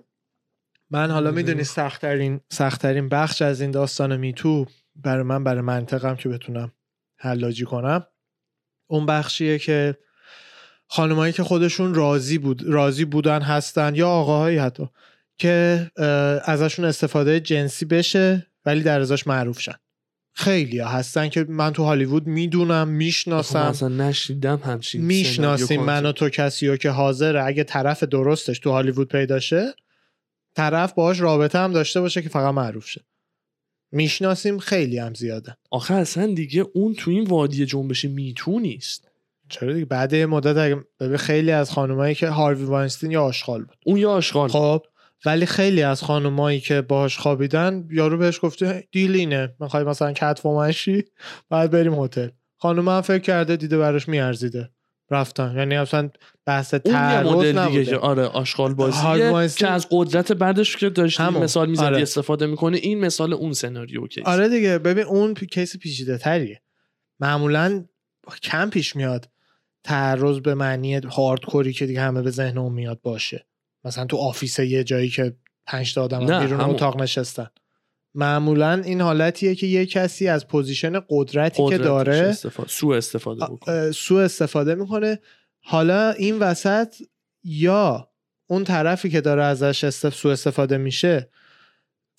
[0.90, 6.30] من حالا می‌دونی سختترین سختترین بخش از این داستان میتو برای من برای منطقم که
[6.30, 6.72] بتونم
[7.16, 8.08] حلاجی کنم.
[8.88, 9.98] اون بخشیه که
[10.88, 14.90] خانمایی که خودشون راضی بود راضی بودن هستن یا آقاهایی حتی
[15.38, 15.92] که
[16.46, 19.76] ازشون استفاده جنسی بشه ولی در ازاش معروف شن.
[20.34, 23.60] خیلی ها هستن که من تو هالیوود می‌دونم می‌شناسم.
[23.60, 27.44] اصلا نشیدم همچین می‌شناسیم من و تو کسی که حاضره.
[27.44, 29.74] اگه طرف درستش تو هالیوود پیدا شه
[30.56, 33.06] طرف باهاش رابطه هم داشته باشه که فقط معروف شه.
[33.92, 35.58] می‌شناسیم خیلی هم زیاده.
[35.72, 39.08] آخه اصلا دیگه اون تو این وادی جنبش میتو نیست.
[39.50, 40.58] چرا دیگه؟ بعد مدت
[41.02, 43.78] اگه خیلی از خانمایی که هاروی واینستین یا آشغال بود.
[43.86, 44.50] اون یا آشغال.
[44.50, 44.86] خب
[45.26, 50.40] ولی خیلی از خانمایی که باهاش خوابیدن یارو بهش گفته دیل اینه می‌خوای مثلا کت
[50.40, 51.04] فومنشی
[51.50, 52.30] بعد بریم هتل.
[52.58, 54.70] خانم هم فکر کرده دیده براش میارزیده.
[55.12, 55.54] رفتن.
[55.58, 56.10] یعنی اصلا
[56.46, 61.86] بحث تعرض دیگه که آره آشغال بازیه که از قدرت بعدش که داشتی مثال می‌زدی
[61.86, 62.02] آره.
[62.02, 64.24] استفاده می‌کنه این مثال اون سناریو case.
[64.26, 64.78] آره دیگه.
[64.78, 66.62] ببین اون case پیچیده تریه.
[67.20, 67.86] معمولا
[68.44, 69.30] کم پیش میاد
[69.84, 73.46] تعرض به معنی hardcore ی که دیگه همه به ذهن اون میاد باشه.
[73.86, 77.48] مثلا تو office یه جایی که پنج تا آدم بیرون اتاق نشستن.
[78.16, 82.70] معمولا این حالتیه که یه کسی از position قدرتی که داره استفاده.
[82.70, 85.20] سو استفاده می‌کنه سو استفاده می‌کنه.
[85.62, 86.96] حالا این وسط
[87.44, 88.10] یا
[88.48, 91.30] اون طرفی که داره ازش استف سو استفاده میشه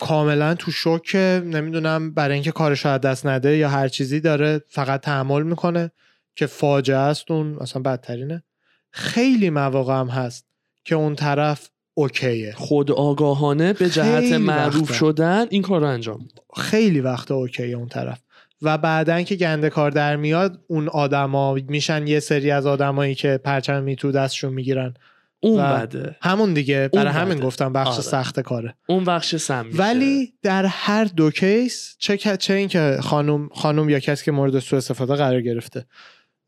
[0.00, 5.00] کاملا تو شوک نمی‌دونم برای اینکه کارش از دست نده یا هر چیزی داره فقط
[5.00, 5.92] تحمل می‌کنه
[6.36, 8.42] که فاجعه است اون مثلا بدترینه.
[8.90, 10.46] خیلی مواقع هم هست.
[10.84, 12.52] که اون طرف اوکیه.
[12.56, 16.42] خود آگاهانه به جهت معروف شدن این کار رو انجام میده.
[16.56, 18.20] خیلی وقت اوکیه اون طرف.
[18.62, 23.40] و بعدا که گنده کار در میاد اون آدما میشن یه سری از آدمایی که
[23.44, 24.94] پرچم میتو دستشون می‌گیرن.
[25.40, 26.16] اون بده.
[26.22, 26.90] همون دیگه.
[26.92, 28.00] برای همین گفتم بخش آره.
[28.00, 28.74] سخت کاره.
[28.86, 34.00] اون بخش سم ولی در هر دو کیس چه چه این که خانم خانم یا
[34.00, 35.86] کسی که مورد سوء استفاده قرار گرفته.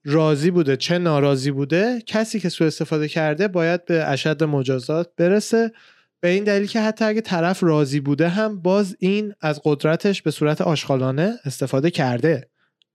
[0.08, 5.72] راضی بوده چه ناراضی بوده کسی که سوء استفاده کرده باید به اشد مجازات برسه.
[6.20, 10.30] به این دلیل که حتی اگه طرف راضی بوده هم باز این از قدرتش به
[10.30, 12.48] صورت آشغالانه استفاده کرده.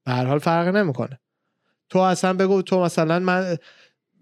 [0.06, 1.20] به هر حال فرق نمی‌کنه.
[1.90, 3.58] تو اصلا بگو تو مثلا من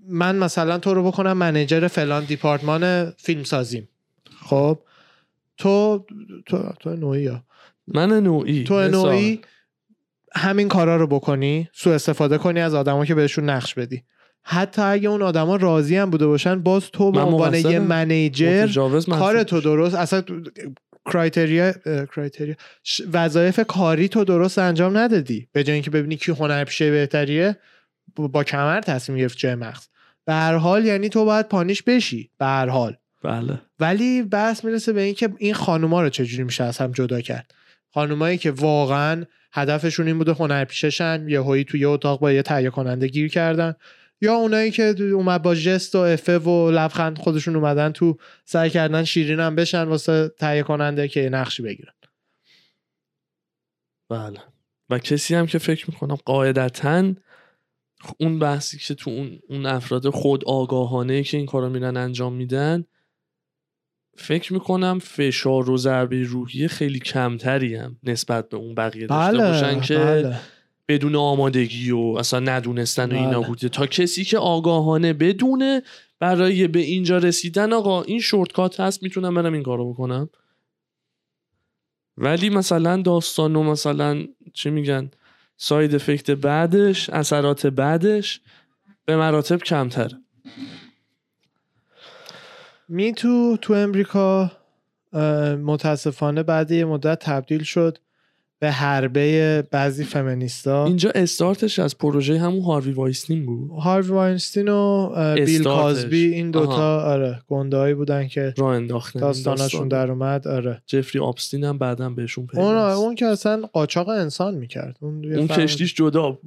[0.08, 3.89] من مثلا تو رو بکنم منیجر فلان دیپارتمان فیلم سازیم
[4.45, 4.80] خب؟
[5.58, 6.06] تو
[6.45, 7.32] تو تو نوعی
[7.88, 8.63] من نوعی.
[8.63, 9.41] تو نوعی
[10.39, 14.04] همین کارا رو بکنی سو استفاده کنی از آدما که بهشون نقش بدی.
[14.43, 18.67] حتی اگه اون آدما راضی هم بوده باشن باز تو به عنوان یه منیجر
[19.10, 20.23] کار تو درست اصلا
[21.06, 22.56] کرایتریا کرایتریا
[23.13, 25.47] وظایف کاری تو درست انجام ندادی.
[25.52, 27.58] به جای اینکه ببینی کی هنرپیشه بهتریه
[28.15, 29.88] با کمر تصمیم گرفت جای مغز.
[30.25, 32.32] به هر حال یعنی تو باید پانیش بشی.
[32.38, 32.97] به هر حال.
[33.23, 33.62] بله.
[33.80, 37.52] ولی بحث می‌رسه به اینکه این خانوما رو چجوری میشه از هم جدا کرد؟
[37.93, 43.08] خانومایی که واقعا هدفشون این بوده هنرپیشهشن یه هایی توی اتاق با یه تهیه کننده
[43.08, 43.74] گیر کردن.
[44.22, 49.04] یا اونایی که اومد با جست و افه و لبخند خودشون اومدن تو سعی کردن
[49.04, 51.94] شیرین هم بشن واسه تهیه کننده که نقشی بگیرن.
[54.10, 54.40] بله.
[54.90, 57.14] و کسی هم که فکر می‌کنم قاعدتا
[58.18, 62.86] اون بحثی که تو اون, اون افراد خود آگاهانه که این کارو میرن انجام میدن
[64.17, 69.48] فکر می‌کنم فشار و ضربه روحی خیلی کمتری هم نسبت به اون بقیه داشته بله،
[69.48, 70.39] باشن که بله.
[70.88, 73.48] بدون آمادگی و اصلا ندونستن و اینا بله.
[73.48, 75.82] بوده تا کسی که آگاهانه بدونه
[76.19, 80.30] برای به اینجا رسیدن آقا این شورتکات هست می‌تونم برم این کارو بکنم
[82.17, 85.12] ولی مثلا داستان و مثلا چی میگن
[85.58, 88.41] ساید افکت بعدش اثرات بعدش
[89.06, 90.17] به مراتب کمتره
[92.91, 94.52] میتو تو امریکا
[95.63, 97.97] متاسفانه بعد یه مدت تبدیل شد.
[98.60, 100.86] به حربه بعضی فمینیستا.
[100.86, 103.72] اینجا استارتش از پروژه همون هاروی وایستین بود.
[103.80, 110.12] هاروی وایستین و بیل کازبی این دوتا آره گندهایی بودن که را انداختن داستانشون در
[110.12, 110.82] اومد آره.
[110.86, 112.67] جفری آبستین هم بعدا بهشون پیوست.
[112.67, 114.98] اون, اون که اصلا قاچاق انسان می‌کرد.
[115.00, 116.39] اون, اون کشتیش جدا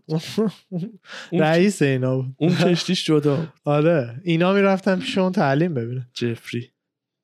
[1.33, 2.35] رئیس اینا بود.
[2.37, 6.69] اون کشتیش جدا آره اینا می‌رفتن پیش اون تعلیم ببینه جفری.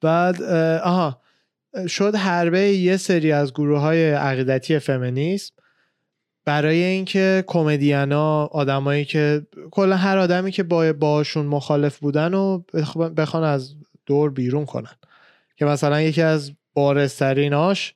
[0.01, 0.43] بعد
[0.83, 1.21] آها.
[1.87, 5.55] شد حربه یه سری از گروه های عقیدتی فمینیسم
[6.45, 12.59] برای اینکه کمدینا آدمایی که کلا هر آدمی که با باشون مخالف بودن و
[13.17, 13.75] بخوان از
[14.07, 14.95] دور بیرون کنن.
[15.57, 17.95] که مثلا یکی از بارستریناش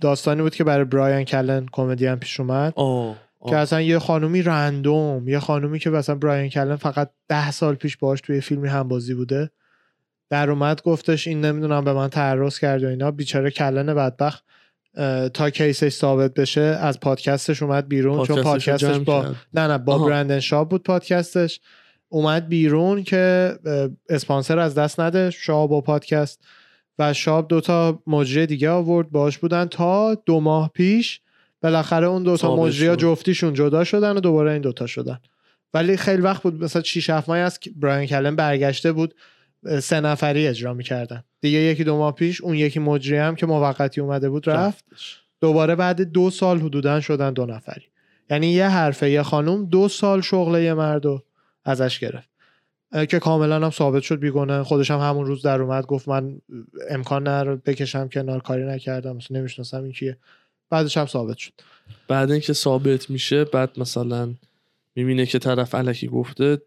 [0.00, 2.74] داستانی بود که برای برایان کلن کمدین پیش اومد.
[3.48, 7.96] که اصلا یه خانومی رندوم یه خانومی که مثلا برایان کلن فقط ده سال پیش
[7.96, 9.50] باش توی فیلمی هم بازی بوده.
[10.32, 13.10] در اومد گفتش این نمی‌دونم به من تعرض کرد و اینا.
[13.10, 14.44] بیچاره کلن بدبخت.
[15.34, 20.40] تا کیسش ثابت بشه از پادکستش اومد بیرون چون پادکستش با نه نه با برندن
[20.40, 21.60] شاب بود پادکستش.
[22.08, 23.54] اومد بیرون که
[24.08, 26.44] اسپانسر از دست نده شاب و پادکست.
[26.98, 31.20] و شاب دوتا مجری دیگه آورد باش بودن تا دو ماه پیش.
[31.62, 35.18] بالاخره اون دوتا مجری ها جفتیشون جدا شدن و دوباره این دوتا شدن.
[35.74, 39.14] ولی خیلی وقت بود مثلا 6 7 ماه است براین کلن برگشته بود.
[39.80, 41.24] سه نفری اجرا می‌کردن.
[41.40, 44.84] دیگه یکی دو ماه پیش اون یکی مجری هم که موقتی اومده بود رفت.
[45.40, 47.84] دوباره بعد دو سال حدودا شدن دو نفری.
[48.30, 51.22] یعنی یه حرفه یه خانوم دو سال شغل یه مردو
[51.64, 52.28] ازش گرفت.
[53.08, 56.40] که کاملا هم ثابت شد بیگونه خودش هم همون روز در اومد گفت من
[56.90, 60.18] امکان نر بکشم کنار کاری نکردم مثلا نمی‌شناسم این کیه.
[60.70, 61.52] بعدش هم ثابت شد.
[62.08, 64.34] بعد اینکه ثابت میشه بعد مثلا
[64.96, 66.58] می‌بینه که طرف علکی گفته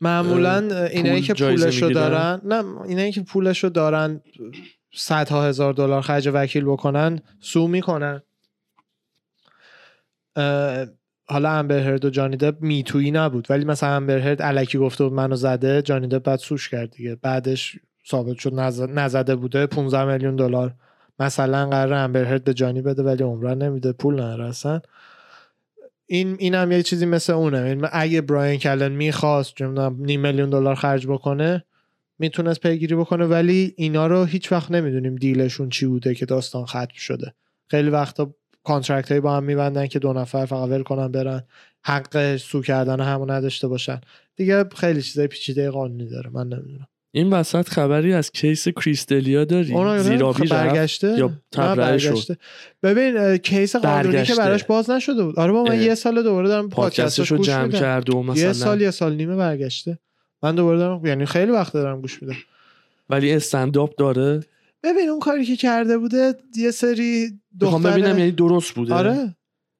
[0.00, 4.20] معمولا اینایی که پولشو دارن نه اینایی که پولشو دارن
[4.94, 8.22] صدها هزار دلار خرج وکیل بکنن سو می‌کنن.
[11.28, 15.82] حالا امبرهرد و جانی دب میتویی نبود ولی مثلا امبرهرد علکی گفته بود منو زده
[15.82, 17.14] جانی دب بعد سوش کرد دیگه.
[17.14, 17.76] بعدش
[18.10, 18.54] ثابت شد
[18.94, 20.74] نزده بوده 15 میلیون دلار.
[21.18, 24.80] مثلا قرار امبر هرد به جانی بده ولی عمرا نمیده پول نداره
[26.06, 27.78] این این هم یه چیزی مثل اونه.
[27.92, 29.62] اگه برایان کلن می‌خواست
[29.98, 31.64] نیم میلیون دلار خرج بکنه
[32.18, 36.66] می‌تونست پیگیری بکنه ولی اینا رو هیچ وقت نمی‌دونیم deal شون چی بوده که داستان
[36.66, 37.34] ختم شده.
[37.70, 41.42] خیلی وقتا contract هایی با هم میبندن که دو نفر فقط ول کنن برن
[41.84, 44.00] حق sue کردن همو نداشته باشن.
[44.36, 46.88] دیگه خیلی چیزای پیچیده قانونی داره من نمی‌دونم.
[47.16, 52.36] این وسط خبری از کیس کریستلیا داری؟ زیرابی برگشته؟ یا برگشته.
[52.82, 55.38] ببین کیس قانونی که براش باز نشده بود.
[55.38, 58.80] آره با من یه سال دوباره دارم پادکستش رو جمع کرد و مثلا یه سال
[58.80, 59.98] یه سال نیمه برگشته.
[60.42, 62.36] من دوباره دارم یعنی خیلی وقت دارم گوش میدم.
[63.10, 64.40] ولی استنداپ داره؟
[64.82, 69.36] ببین اون کاری که کرده بوده یه سری دختر ببینم یعنی درست بوده؟ آره.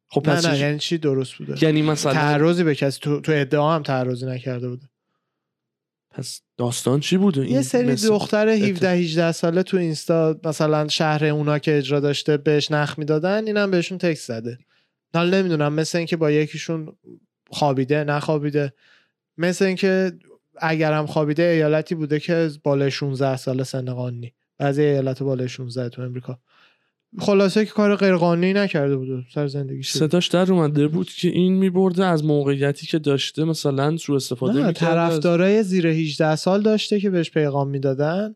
[0.09, 3.33] خب پس نه نه یعنی چی درست بوده؟ یعنی مثلا تعرضی به کسی تو, تو
[3.35, 4.87] ادعا هم تعرضی نکرده بوده.
[6.17, 11.59] پس داستان چی بوده یه سری دختر 17 18 ساله تو اینستا مثلا شهر اونا
[11.59, 14.59] که اجرا داشته بهش نخ می‌دادن اینم بهشون تکس زده.
[15.15, 16.97] حالا نمی‌دونم مثل اینکه با یکیشون
[17.51, 18.73] خوابیده نخوابیده.
[19.39, 20.13] مثل اینکه
[20.57, 26.03] اگرم خوابیده ایالتی بوده که بالای 16 سال سن قانونی بعضی ایالت بالای 16 تو
[26.03, 26.39] امریکا.
[27.19, 32.05] خلاصه که کار غیرقانونی نکرده بود سر زندگیش صداش در اومده بود که این میبرده
[32.05, 37.31] از موقعیتی که داشته مثلا سو استفاده می‌کرده طرفدارای زیر 18 سال داشته که بهش
[37.31, 38.35] پیغام می‌دادن.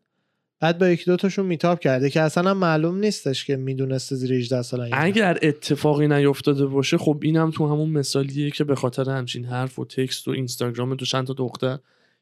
[0.59, 4.89] بعد با یکی دوتاشون میتاب کرده که اصلا معلوم نیستش که می‌دونسته زیر 18 سال
[4.91, 9.85] اگر اتفاقی نیفتاده باشه خب اینم تو همون مثالیه که به خاطر همچین حرف و
[9.85, 11.79] تکست و اینستاگرام تو چند تا دختر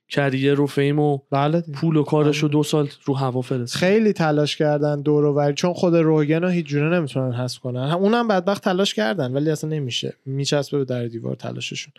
[0.10, 4.14] کریر و فیم و بله پول و کارش رو دو سال رو هوا فرست خیلی
[4.14, 7.80] تلاش کردن دور و چون خود روگن رو هیچ جوره نمی‌تونن حذف کنن.
[7.80, 10.14] اونم بدبخت تلاش کردن ولی اصلا نمیشه.
[10.26, 11.94] میچسبه به در دیوار تلاششون.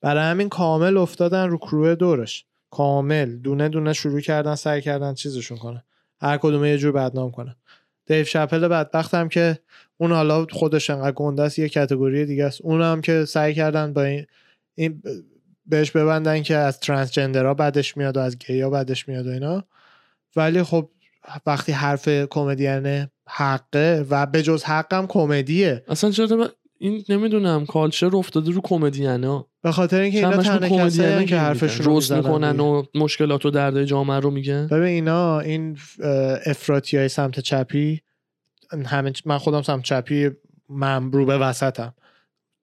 [0.00, 2.44] برای همین کامل افتادن رو کروه دورش.
[2.70, 3.36] کامل.
[3.36, 5.82] دونه دونه شروع کردن سعی کردن چیزشون کنن.
[6.20, 7.56] هر کدومه یه جور بدنام کنن.
[8.06, 9.58] دیو شپل بدبخت هم که
[9.96, 12.60] اون حالا خودش انقدر گنده است یه کتگوری دیگه است.
[12.60, 14.26] اونم که سعی کردن با این,
[14.74, 15.02] این
[15.70, 19.64] بهش ببندن که از ترانسجندرها بعدش میاد و از گیا بعدش میاد و اینا.
[20.36, 20.90] ولی خب
[21.46, 25.84] وقتی حرف کمدین حقه و به جز حقم کمدیه.
[25.88, 30.90] اصلا چرا این نمی‌دونم کالچر افتاده رو کمدین به خاطر اینکه اینا تنها
[31.24, 35.78] که حرفشون روز می‌کنن و مشکلات و درد جامعه رو میگن؟ ببین اینا این
[36.46, 38.00] افراطی های سمت چپی
[38.86, 40.30] همه من خودم سمت چپی
[40.68, 41.94] من رو به وسطم.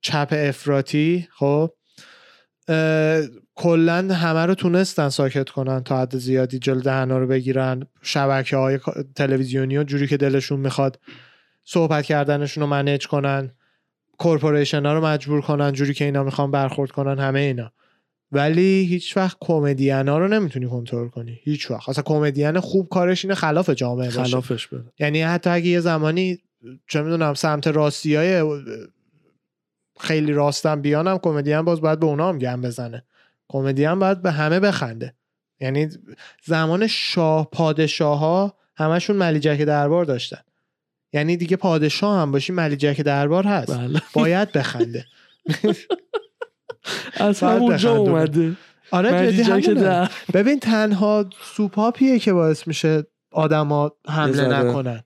[0.02, 1.74] چپ افراطی خب
[3.56, 7.88] کلا همه رو تونستن ساکت کنن تا حد زیادی جلد دهنا رو بگیرن.
[8.02, 8.80] شبکه های
[9.16, 11.00] تلویزیونی و جوری که دلشون می‌خواد
[11.64, 13.52] صحبت کردنشون رو منیج کنن.
[14.18, 17.72] کورپوریشن ها رو مجبور کنن جوری که اینا می‌خوان برخورد کنن همه اینا.
[18.32, 21.40] ولی هیچ وقت کمدین ها رو نمی‌تونی کنترل کنی.
[21.44, 21.90] هیچ وقت.
[21.90, 24.24] اصلا کمدین خوب کارش اینه خلاف جامعه باشه.
[24.24, 26.38] خلافش بره یعنی حتی اگه یه زمانی
[26.88, 28.62] چه می‌دونم سمت راستی های
[30.00, 33.04] خیلی راستم بیانم کمدین باز باید به اونا هم گم بزنه.
[33.50, 35.14] کمدین باید به همه بخنده.
[35.60, 35.90] یعنی
[36.46, 40.42] زمان شاه پادشاه ها همشون ملیجک دربار داشتن.
[41.14, 43.78] یعنی دیگه پادشاه هم باشی ملیجک دربار هست.
[43.78, 44.02] بله.
[44.14, 45.06] باید بخنده.
[47.18, 48.54] از همونجا اومده.
[48.92, 49.32] آره
[50.34, 55.04] ببین تنها سوپاپیه که باعث میشه آدما حمله نکنن.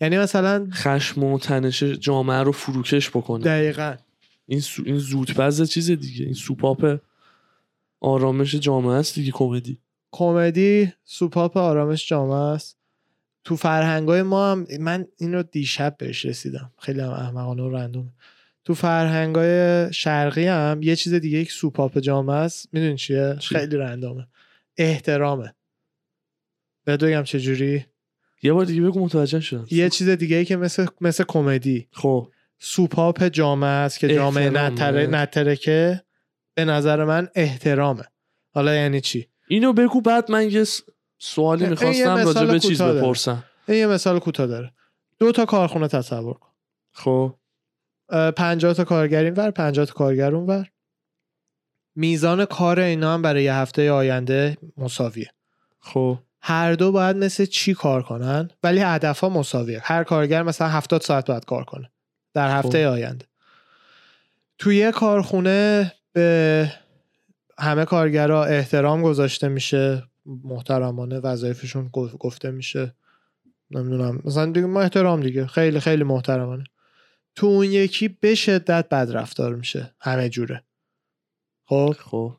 [0.00, 3.44] یعنی مثلا خشم و تنش جامعه رو فروکش بکنه.
[3.44, 3.94] دقیقا.
[4.46, 4.82] این سو...
[4.86, 6.24] این زودپز چیز دیگه.
[6.24, 7.00] این سوپاپ
[8.00, 9.78] آرامش جامعه است دیگه کمدی.
[10.12, 12.76] کمدی سوپاپ آرامش جامعه است.
[13.44, 16.72] تو فرهنگای ما هم من این رو دیشب بهش رسیدم.
[16.78, 18.12] خیلی هم احمقانه و رندوم.
[18.64, 22.68] تو فرهنگای شرقی هم یه چیز دیگه یک سوپاپ جامعه است.
[22.72, 24.26] می‌دونی چیه؟ خیلی رندامه
[24.76, 25.54] احترامه.
[26.84, 27.84] به بگم چجوری؟
[28.42, 29.66] یه بار دیگه بگو متوجه شدم.
[29.70, 31.88] یه چیز دیگه ای که مثل مثل کمدی.
[31.92, 32.28] خب.
[32.64, 36.04] سوپاپ جامعه است که جامعه نتره نترکه.
[36.54, 38.04] به نظر من احترامه.
[38.54, 40.64] حالا یعنی چی؟ اینو بگو بعد من یه
[41.18, 43.44] سوالی می‌خواستم راجع به چیز بپرسم.
[43.68, 44.72] این یه مثال کوتاه داره.
[45.18, 46.48] دو تا کارخونه تصور کن.
[46.92, 47.34] خب.
[48.36, 50.70] 50 تا کارگر ور 50 تا کارگر ور
[51.96, 55.30] میزان کار اینا هم برای یه هفته آینده مساویه.
[55.80, 56.18] خب.
[56.40, 59.80] هر دو باید مثل چی کار کنن؟ ولی هدف ها مساویه.
[59.82, 61.90] هر کارگر مثلا 70 ساعت باید کار کنه.
[62.34, 62.92] در هفته خب.
[62.92, 63.26] آینده.
[64.58, 66.72] توی یه کارخونه به
[67.58, 72.94] همه کارگرها احترام گذاشته میشه محترمانه وظایفشون گفته میشه.
[73.70, 76.64] نمی‌دونم مثلا دیگه ما احترام دیگه خیلی خیلی محترمانه.
[77.34, 80.64] تو اون یکی به شدت بد رفتار میشه همه جوره.
[81.68, 82.36] خب؟ خب.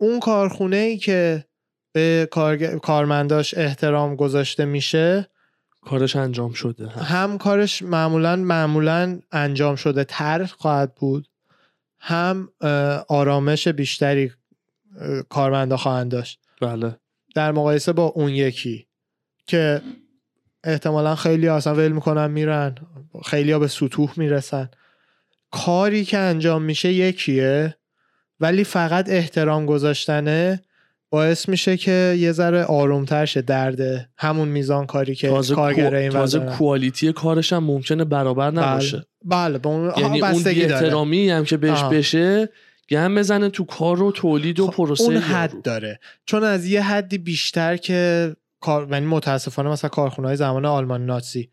[0.00, 1.44] اون کارخونه ای که
[1.92, 2.28] به
[2.82, 5.28] کارمنداش احترام گذاشته میشه
[5.86, 11.28] کارش انجام شده هم کارش معمولا معمولا انجام شده تر خواهد بود.
[12.00, 12.48] هم
[13.08, 14.32] آرامش بیشتری
[15.28, 16.40] کارمندا خواهند داشت.
[16.62, 16.96] بله.
[17.34, 18.86] در مقایسه با اون یکی
[19.46, 19.82] که
[20.64, 22.74] احتمالا خیلی اصلا ول می‌کنن میرن
[23.24, 24.68] خیلی ها به سطوح می‌رسن.
[25.50, 27.76] کاری که انجام میشه یکیه
[28.40, 30.62] ولی فقط احترام گذاشتنه
[31.10, 36.10] باعث میشه که یه ذره آرومتر شه درده همون میزان کاری که تازه کارگر این
[36.10, 38.68] تازه کوالیتی کارش هم ممکنه برابر بله.
[38.68, 39.72] نباشه بله, بله.
[39.72, 42.48] اون یعنی اون احترامی هم که بهش بشه
[42.90, 46.82] گم بزنه تو کار و تولید و خب، پروسه اون حد داره چون از یه
[46.82, 51.50] حدی بیشتر که کار یعنی متاسفانه مثلا کارخونه های زمان آلمان ناتسی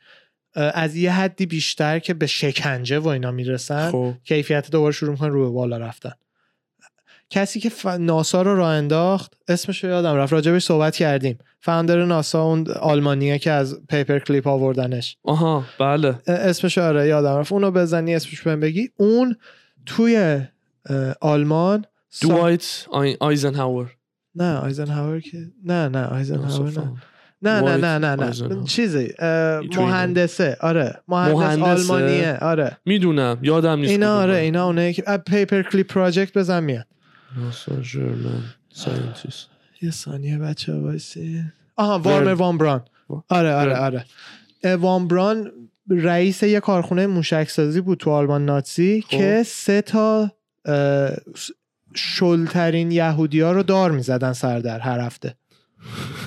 [0.56, 4.14] از یه حدی بیشتر که به شکنجه و اینا می‌رسن خب.
[4.24, 6.12] کیفیت دوباره شروع می‌کنن رو به بالا رفتن
[7.34, 7.86] کسی که ف...
[7.86, 10.34] ناسا رو راه انداخت اسمش رو یادم رفت.
[10.34, 11.38] راجبش صحبت کردیم.
[11.60, 15.18] founder ناسا اون آلمانیه که از Paperclip آوردنش.
[15.24, 16.16] آها بله.
[16.28, 17.52] اسمش آره یادم رفت.
[17.52, 18.90] اونو بزنی اسمش بهم بگی.
[18.98, 19.36] اون
[19.86, 20.42] توی
[21.22, 21.86] آلمان
[22.22, 22.86] دوایت
[23.20, 23.96] آیزنهاور.
[24.36, 26.72] نه آیزنهاور که نه نه آیزنهاور
[27.42, 27.62] نه.
[27.62, 28.64] نه نه نه نه نه.
[28.64, 29.14] چیزی
[29.78, 30.58] مهندسه.
[30.62, 32.38] آره مهندس آلمانیه.
[32.42, 32.78] آره.
[32.86, 36.86] می‌دونم یادم نیست اینا آره اینا اونه که Paperclip project بزن میاد
[37.38, 39.48] ناسا German scientist
[39.82, 41.44] یه ثانیه بچه وایسی
[41.76, 42.86] آها ورنر فون براون.
[43.30, 44.06] آره آره آره.
[44.76, 45.52] فون براون
[45.90, 49.10] رئیس یه کارخونه موشک سازی بود تو آلمان ناتسی خب.
[49.10, 50.32] که سه تا
[51.96, 55.36] شلترین یهودی ها رو دار می‌زدن سردر هر هفته.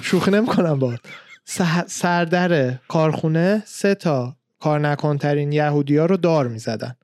[0.03, 0.95] شوخی نمی‌کنم با
[1.87, 6.97] سردر کارخونه سه تا کار نکنترین یهودی ها رو دار می‌زدن.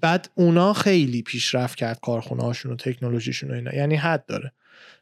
[0.00, 3.74] بعد اونا خیلی پیشرفت کرد کارخونه هاشون و تکنولوژیشون و اینا.
[3.74, 4.52] یعنی حد داره.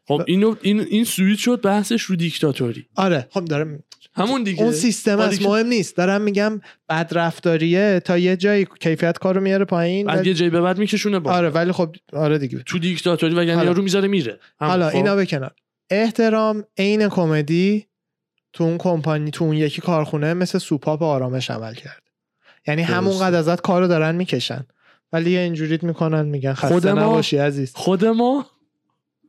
[0.09, 2.87] خب اینو این این سویت شد بحثش رو دیکتاتوری.
[2.95, 3.83] آره خب دارم
[4.15, 4.63] همون دیگه.
[4.63, 5.97] اون سیستم از مهم نیست.
[5.97, 10.07] دارم میگم بد رفتاریه تا یه جایی کیفیت کارو میاره پایین.
[10.07, 12.63] بعد یه جایی به بعد میکشونه با آره ولی خب آره دیگه.
[12.67, 14.39] تو دیکتاتوری و یعنی یارو می‌ذاره میره.
[14.57, 14.97] حالا خب.
[14.97, 15.55] اینا بکنار
[15.91, 17.87] احترام عین کمدی
[18.53, 22.03] تو اون کمپانی تو اون یکی کارخونه مثل سوپاپ آرامش عمل کرد.
[22.67, 24.67] یعنی همونقدر ازت کارو دارن می‌کشن.
[25.13, 27.73] ولی یه اینجوریت می‌کنن میگن خسته خود ما نباشی عزیز.
[27.75, 28.47] خود ما؟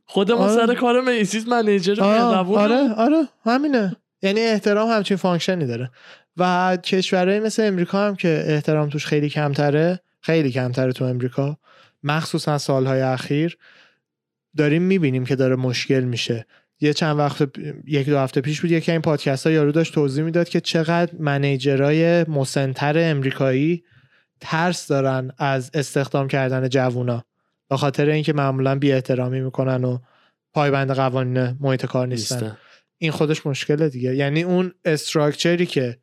[0.04, 0.66] خود ما آره.
[0.66, 3.96] سر کار میسیز منیجر آره آره آره همینه.
[4.22, 5.90] یعنی احترام همچین فانکشنی داره.
[6.36, 11.58] و کشورهای مثل امریکا هم که احترام توش خیلی کمتره خیلی کمتره تو امریکا
[12.02, 13.58] مخصوصا سالهای اخیر
[14.56, 16.46] داریم می‌بینیم که داره مشکل میشه.
[16.80, 17.48] یه چند وقت
[17.86, 21.12] یک دو هفته پیش بود یکی این پادکست ها یارو داشت توضیح می‌داد که چقدر
[21.18, 23.84] منیجرای مسنتر امریکایی
[24.40, 27.24] ترس دارن از استخدام کردن جوونا.
[27.68, 29.98] به خاطر اینکه معمولا بی احترامی می‌کنن و
[30.52, 32.56] پایبند قوانین محیط کار نیستن.
[32.98, 34.14] این خودش مشکله دیگه.
[34.14, 35.98] یعنی اون استراکچری که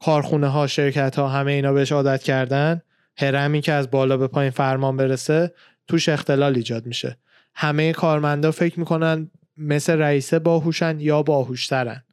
[0.00, 2.82] کارخونه ها شرکت ها همه اینا بهش عادت کردن
[3.16, 5.54] هرمی که از بالا به پایین فرمان برسه
[5.86, 7.18] توش اختلال ایجاد میشه.
[7.54, 12.04] همه کارمندا فکر می‌کنن مثل رئیسه باهوشن یا باهوشترن.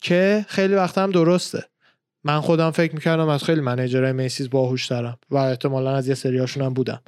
[0.00, 1.64] که خیلی وقت هم درسته.
[2.26, 6.62] من خودم فکر می‌کردم از خیلی منیجرهای میسیز باهوش دارم و احتمالا از یه سریاشون
[6.62, 7.02] هم بودم.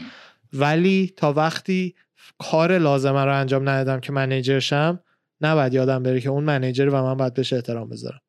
[0.52, 1.94] ولی تا وقتی
[2.38, 5.00] کار لازمه رو انجام ندادم که منیجرشم
[5.40, 8.20] نباید یادم بره که اون منیجر و من باید بهش احترام بذارم.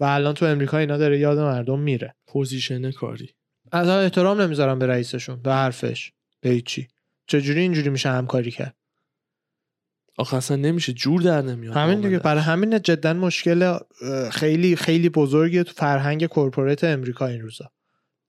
[0.00, 2.14] و الان تو امریکا اینا داره یاد مردم میره.
[2.26, 3.30] position کاری.
[3.72, 6.88] از احترام نمی‌ذارم به رئیسشون به حرفش به چی
[7.26, 8.74] چجوری اینجوری میشه همکاری کرد؟
[10.20, 13.78] آخه اصلا نمیشه جور در نمیاد همین دیگه برای همین جدا مشکل
[14.30, 17.70] خیلی خیلی بزرگی تو فرهنگ corporate امریکا این روزا.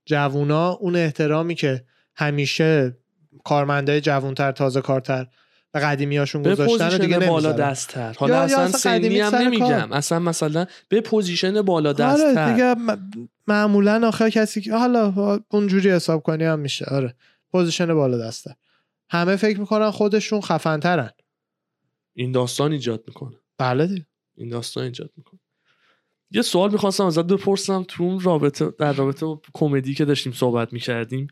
[0.05, 1.83] جوونا اون احترامی که
[2.15, 2.97] همیشه
[3.43, 5.27] کارمندای جوونتر تازه کارتر
[5.73, 8.13] و قدیمیاشون گذاشتن دیگه بالا دستتر.
[8.13, 9.91] حالا یا اصلا سنی هم نمیگم.
[9.91, 12.51] اصلا مثلا به position بالا آره، دستتر.
[12.51, 12.75] دیگه
[13.47, 16.85] معمولا آخر کسی که حالا اونجوری حساب کنی هم میشه.
[16.85, 17.15] آره
[17.51, 18.51] position بالا دستتر.
[19.09, 21.09] همه فکر می‌کنن خودشون خفنترن.
[22.13, 23.35] این داستان ایجاد می‌کنه.
[23.57, 24.05] بله دیگه.
[24.37, 25.39] این داستان ایجاد می‌کنه.
[26.31, 30.73] یه سوال می‌خواستم ازت بپرسم تو اون رابطه در رابطه با کمدی که داشتیم صحبت
[30.73, 31.27] می‌کردیم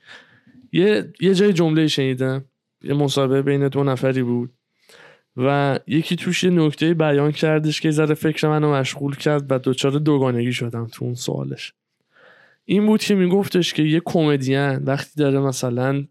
[0.73, 2.45] یه یه جای جمله شنیدم.
[2.81, 4.53] یه مصاحبه بین دو نفری بود
[5.37, 9.59] و یکی توش یه نکته بیان کردش که یه ذره فکر منو مشغول کرد و
[9.59, 11.73] دچار دوگانگی شدم تو اون سوالش.
[12.65, 16.05] این بود که میگفتش که یه کمدین وقتی داره مثلا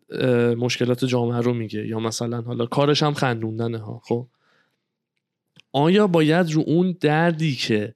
[0.59, 4.27] مشکلات جامعه رو میگه یا مثلا حالا کارش هم خندوندنه ها خب؟
[5.79, 7.95] آیا باید رو اون دردی که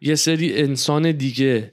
[0.00, 1.70] یه سری انسان دیگه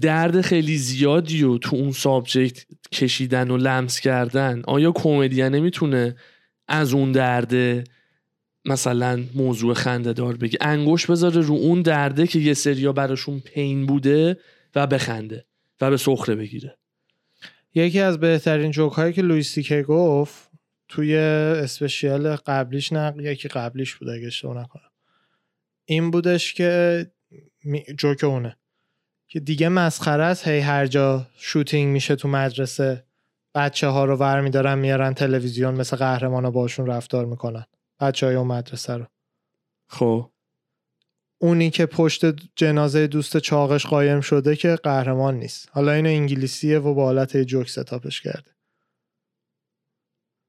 [0.00, 6.16] درد خیلی زیادی رو تو اون سابجکت کشیدن و لمس کردن آیا کمدین نمی‌تونه
[6.68, 7.84] از اون درده
[8.64, 13.86] مثلا موضوع خنده دار بگه؟ انگوش بذاره رو اون درده که یه سریا براشون پین
[13.86, 14.36] بوده
[14.74, 15.44] و بخنده
[15.80, 16.78] و به سخره بگیره.
[17.74, 20.53] یکی از بهترین جوک هایی که لویسی که گفت
[20.88, 24.90] توی اسپشیال قبلیش نه یکی قبلیش بود اگه اشتباه نکنم.
[25.84, 27.06] این بودش که
[27.98, 28.56] جوک اونه.
[29.28, 33.04] که دیگه مسخره است هی هر جا شوتینگ میشه تو مدرسه
[33.54, 37.64] بچه ها رو ور میدارن میارن تلویزیون مثل قهرمان ها باشون رفتار می‌کنن
[38.00, 39.06] بچه های اون مدرسه رو.
[39.88, 40.30] خب.
[41.38, 42.24] اونی که پشت
[42.56, 45.68] جنازه دوست چاقش قایم شده که قهرمان نیست.
[45.72, 48.53] حالا اینو انگلیسیه و با حالت جوک ستاپش کرده.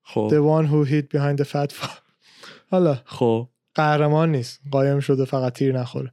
[0.05, 0.29] خب.
[0.31, 1.73] The one who hid behind the fat
[2.71, 2.97] حالا.
[3.05, 3.49] خب.
[3.75, 4.59] قهرمان نیست.
[4.71, 6.11] قایم شده فقط تیر نخوره.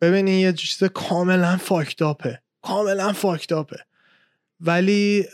[0.00, 3.76] ببینین یه چیز کاملا فاکتاپه کاملا فاکتاپه
[4.60, 5.26] ولی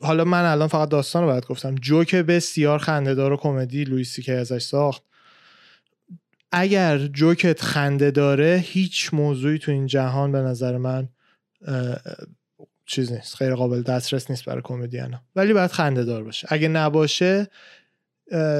[0.00, 1.74] حالا من الان فقط داستان رو باید گفتم.
[1.74, 5.02] جوک بسیار خندهدار و کمدی لویسی که ازش ساخت.
[6.52, 11.08] اگر جوکت خنده داره هیچ موضوعی تو این جهان به نظر من
[12.86, 16.48] چیز نیست خیلی قابل دسترس نیست برای کمدین ولی باید خنده دار باشه.
[16.50, 17.48] اگه نباشه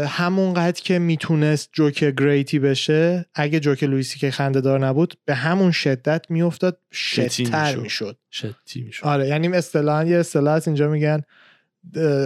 [0.08, 5.70] همونقدر که می‌تونست جوک گریتی بشه اگه جوک لویسی که خنده دار نبود به همون
[5.70, 8.16] شدت میافتاد شدتر می‌شد.
[8.30, 9.04] شدتی می‌شد.
[9.04, 11.22] آره یعنی اصطلاحا یه اصطلاح اینجا میگن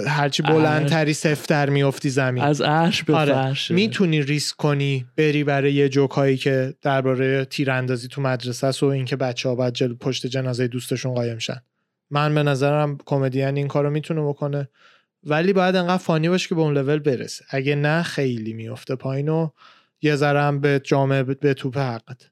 [0.07, 2.45] هرچی بلندتری سفتر میفتی زمین.
[2.45, 3.55] از عرش به آره.
[3.71, 9.17] می‌تونی ریسک کنی بری برای یه جوکایی که درباره تیراندازی تو مدرسه است و اینکه
[9.17, 11.61] بچه ها باید جل پشت جنازه دوستشون قایم شن.
[12.11, 14.69] من به نظرم کمدین این کارو می‌تونه بکنه.
[15.25, 17.45] ولی باید انقدر فانی باشه که به اون لول برسه.
[17.51, 19.51] اگه نه خیلی میفته پایین و
[20.03, 22.31] یه ذره هم به جامعه به توپ حقت.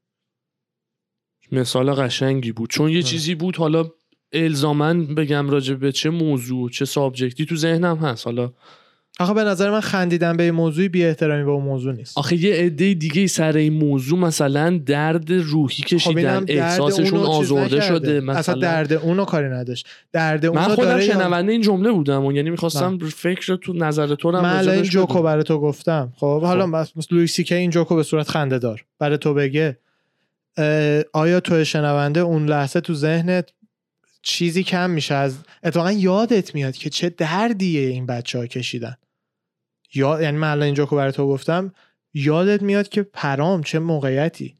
[1.53, 2.71] مثال قشنگی بود.
[2.71, 3.91] چون یه چیزی بود حالا
[4.33, 8.27] الزامن بگم راجع به چه موضوع چه سابجکتی تو ذهنم هست.
[8.27, 8.53] حالا
[9.21, 12.19] آخه به نظر من خندیدن به موضوعی بی احترامی به اون موضوع نیست.
[12.19, 18.21] آخه یه عده دیگه سر این موضوع مثلا درد روحی خب کشیدن احساسشون آزرده شده
[18.21, 18.39] مثلا.
[18.39, 19.87] اصلا درد اونو کاری نداشت.
[20.13, 24.31] درد اونو من خودم شنونده این جمله بودم و یعنی می‌خواستم فکر تو نظر تو
[24.31, 26.13] رو من این جوکو برای تو گفتم.
[26.17, 26.75] خب حالا خب.
[26.75, 29.79] مثلا لویسی که این جوکو به صورت خنده دار برای تو بگه
[31.13, 33.49] آیا تو شنونده اون لحظه تو ذهنت
[34.23, 38.97] چیزی کم میشه از اتفاقا یادت میاد که چه دردیه این بچه ها کشیدن.
[39.95, 41.73] یا یعنی من الان اینجا که برای تو گفتم
[42.15, 44.55] یادت میاد که پرام چه موقعیتی؟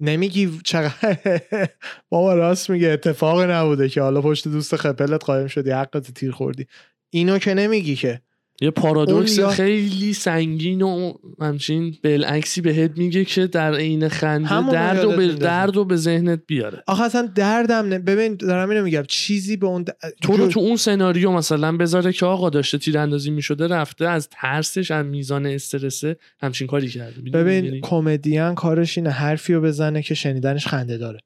[0.00, 1.40] نمیگی چقدر؟
[2.10, 6.66] بابا راست میگه اتفاق نبوده که حالا پشت دوست خپلت قایم شدی حقت تیر خوردی.
[7.10, 8.20] اینو که نمیگی که.
[8.60, 15.16] یه پارادوکس خیلی سنگین و همچین بالعکسی بهت میگه که در عین خنده درد و
[15.16, 16.82] به درد و به ذهنت بیاره.
[16.86, 19.84] آخه اصلا دردم نه ببین دارم اینو میگم چیزی به اون
[20.22, 24.90] تو رو تو اون سناریو مثلا بذاره که آقا داشته تیراندازی می‌شده رفته از ترسش
[24.90, 27.30] از میزان استرسه همچین کاری کرده.
[27.30, 31.18] ببین یعنی کمدین کارش اینه حرفی رو بزنه که شنیدنش خنده داره.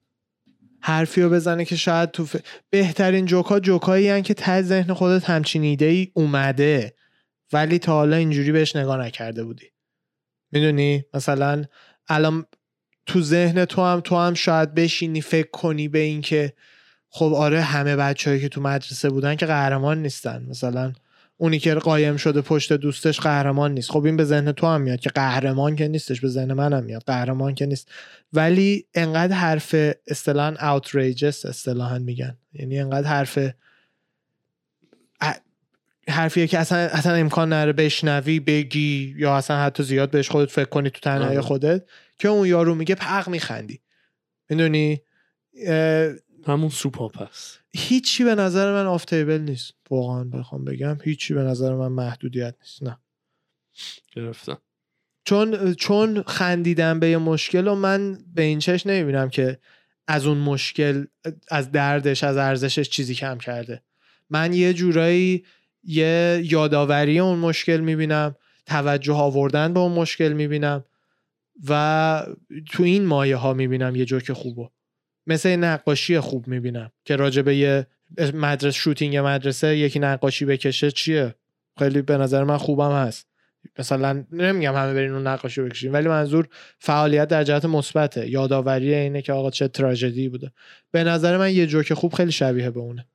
[0.80, 2.36] حرفی رو بزنه که شاید تو ف...
[2.70, 6.94] بهترین جوکا جوکایی که ته ذهن خودت همچین ایده ای اومده.
[7.52, 9.66] ولی تا حالا اینجوری بهش نگاه نکرده بودی.
[10.52, 11.64] می‌دونی؟ مثلا
[12.08, 12.46] الان
[13.06, 16.52] تو ذهن تو هم تو هم شاید بشینی فکر کنی به این که
[17.10, 20.46] خب آره همه بچههایی که تو مدرسه بودن که قهرمان نیستن.
[20.48, 20.92] مثلا
[21.36, 23.90] اونی که قایم شده پشت دوستش قهرمان نیست.
[23.90, 27.02] خب این به ذهن تو هم میاد که قهرمان که نیستش به ذهن منم میاد
[27.06, 27.90] قهرمان که نیست.
[28.32, 29.74] ولی انقدر حرف
[30.06, 32.38] اصطلاحا outrageous اصطلاحا میگن.
[32.52, 33.38] یعنی انقدر حرف
[36.08, 40.68] حرفیه که اصلا اصلا امکان نداره بشنوی بگی یا اصلا حتی زیاد بهش خودت فکر
[40.68, 41.84] کنی تو تنهایی خودت
[42.18, 43.80] که اون یارو میگه پق میخندی.
[44.50, 45.00] می‌دونی؟
[46.46, 47.60] همون سوپاپ هست.
[47.72, 49.72] هیچی به نظر من off table نیست.
[49.90, 52.82] واقعا بخوام بگم هیچی به نظر من محدودیت نیست.
[52.82, 52.98] نه.
[54.12, 54.58] گرفتم.
[55.24, 59.58] چون چون خندیدم به یه مشکل و من به این چش نمی‌بینم که
[60.06, 61.04] از اون مشکل
[61.48, 63.82] از دردش از ارزشش چیزی کم کرده.
[64.30, 65.44] من یه جورایی
[65.84, 70.84] یه یادآوری اون مشکل می‌بینم توجه آوردن به اون مشکل می‌بینم
[71.68, 72.26] و
[72.66, 74.68] تو این مایه ها می‌بینم یه جوک خوبو.
[75.26, 77.86] مثل نقاشی خوب می‌بینم که راجع به یه
[78.34, 81.34] مدرسه شوتینگ مدرسه یکی نقاشی بکشه چیه؟
[81.78, 83.28] خیلی به نظر من خوبم هست.
[83.78, 86.48] مثلا نمیگم همه برین اون نقاشی بکشین ولی منظور
[86.78, 88.30] فعالیت در جهت مثبته.
[88.30, 90.52] یادآوری اینه که آقا چه تراژدی بوده.
[90.90, 93.06] به نظر من یه جوک خوب خیلی شبیه به اونه.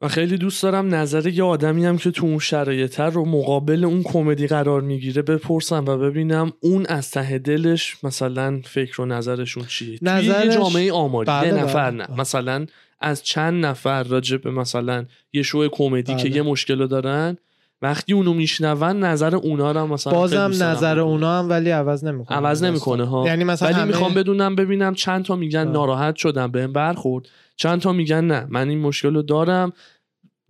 [0.00, 4.02] و خیلی دوست دارم نظر یه آدمی هم که تو اون شرایط رو مقابل اون
[4.02, 9.98] کمدی قرار می‌گیره بپرسم و ببینم اون از ته دلش مثلا فکر و نظرشون چیه
[10.02, 10.42] نظرش...
[10.44, 12.06] توی جامعه آماری یه بله، نفر بله.
[12.06, 12.66] نه مثلا
[13.00, 16.36] از چند نفر راجع به مثلا یه شو کمدی که بله.
[16.36, 17.38] یه مشکل دارن
[17.82, 22.38] وقتی اونو میشنون نظر اونا رو مثلا بازم نظر اونا هم ولی عوض نمی‌کنه.
[22.38, 23.26] عوض نمی‌کنه ها.
[23.26, 23.84] یعنی مثلا ولی همه...
[23.84, 27.28] می‌خوام بدونم ببینم چند تا میگن ناراحت شدم بهم برخورد.
[27.56, 29.72] چند تا میگن نه من این مشکل رو دارم.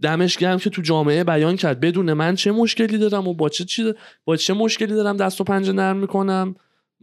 [0.03, 1.81] دمش گرم که تو جامعه بیان کرد.
[1.81, 5.45] بدون من چه مشکلی دارم و با چه چی با چه مشکلی دارم دست و
[5.45, 6.55] پنجه نرم می‌کنم؟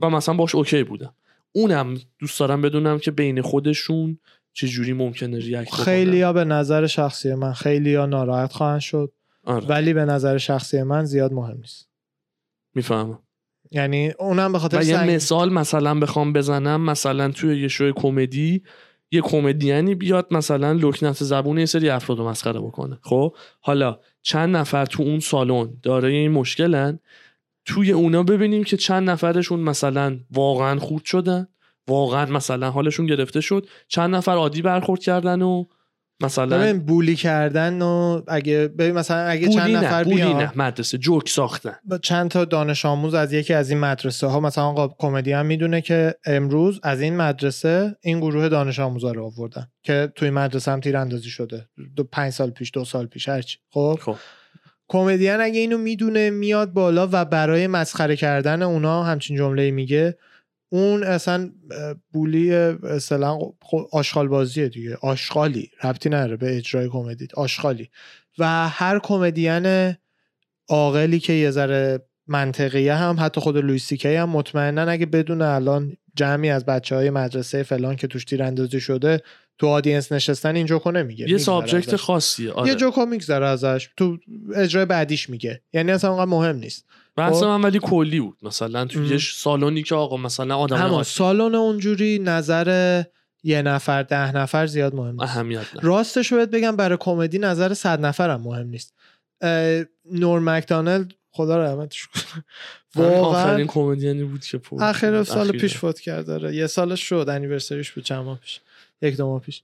[0.01, 1.13] و مثلا باش اوکی بودم.
[1.51, 4.19] اونم دوست دارم بدونم که بین خودشون
[4.53, 9.11] چه جوری ممکنه ریاکت خیلی ها به نظر شخصی من خیلی ها ناراحت خواهند شد.
[9.43, 9.67] آره.
[9.67, 11.89] ولی به نظر شخصی من زیاد مهم نیست.
[12.75, 13.19] می‌فهمم.
[13.71, 18.63] یعنی اونم به خاطر یه مثال مثلا بخوام بزنم مثلا توی یه شوی کمدی
[19.11, 22.99] یه کمدیانی بیاد مثلا لکنت زبون یه سری افراد رو مسخره بکنه.
[23.01, 26.99] خب؟ حالا چند نفر تو اون سالن داره این مشکلن؟
[27.65, 31.47] توی اونا ببینیم که چند نفرشون مثلا واقعا خورد شدن
[31.87, 35.65] واقعا مثلا حالشون گرفته شد چند نفر عادی برخورد کردن و
[36.23, 41.29] مثلا ببین بولی کردن و اگه ببین مثلا اگه چند نفر بولی نه مدرسه جوک
[41.29, 41.75] ساختن.
[42.01, 45.81] چند تا دانش آموز از یکی از این مدرسه ها مثلا آقا کمدی هم می‌دونه
[45.81, 50.79] که امروز از این مدرسه این گروه دانش آموزا رو آوردن که توی مدرسه هم
[50.79, 51.67] تیراندازی شده.
[51.95, 54.15] دو پنج سال پیش دو سال پیش هرچی خب؟ خب.
[54.87, 60.17] کمدین اگه اینو می‌دونه میاد بالا و برای مسخره کردن اونا همچین جمله میگه.
[60.73, 61.51] اون اصلا
[62.13, 63.37] bully اصلا
[63.91, 64.97] آشغال بازیه دیگه.
[65.01, 65.69] آشغالی.
[65.83, 67.89] ربطی نداره به اجرای کمدی آشغالی.
[68.37, 69.95] و هر کمدین
[70.69, 75.97] عاقلی که یه ذره منطقیه هم حتی خود لویی سی‌کی هم مطمئنا اگه بدون الان
[76.15, 79.21] جمعی از بچه های مدرسه فلان که توش تیراندازی شده
[79.57, 81.29] تو audience نشستن این جوکو نمیگه.
[81.29, 82.69] یه subject خاصیه آره.
[82.69, 83.89] یه جوکو میگذره ازش.
[83.97, 84.17] تو
[84.55, 85.61] اجرای بعدیش میگه.
[85.73, 86.85] یعنی اصلا اونقدر مهم نیست.
[87.15, 88.37] بحث؟ من ولی کلی بود.
[88.41, 93.03] مثلا تو یه سالونی که آقا مثلا آدم همون سالن اونجوری نظر
[93.43, 95.23] یه نفر ده نفر زیاد مهم نیست.
[95.23, 98.93] اهمیت راستش رو بگم برای کمدی نظر صد نفر هم مهم نیست.
[100.11, 102.43] نور مکدانلد خدا رحمتش کنه.
[102.95, 104.83] واقعا آخرین کمدیانی بود که پول.
[104.83, 108.61] آخر سال پیش فوت کرد داره یه سالش شد انیورسریش بود چند ماه پیش.
[109.01, 109.63] یک دو ماه پیش.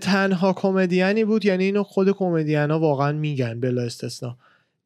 [0.00, 4.36] تنها کمدیانی بود یعنی اینو خود کمدین ها واقعا میگن بلا استثنا.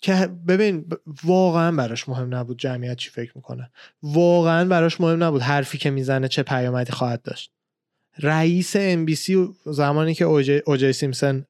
[0.03, 0.85] که ببین
[1.25, 3.71] واقعا براش مهم نبود جمعیت چی فکر می‌کنه.
[4.03, 7.53] واقعا براش مهم نبود حرفی که می‌زنه چه پیامدی خواهد داشت.
[8.19, 11.45] رئیس ان بی سی زمانی که او جی, او جی سیمپسون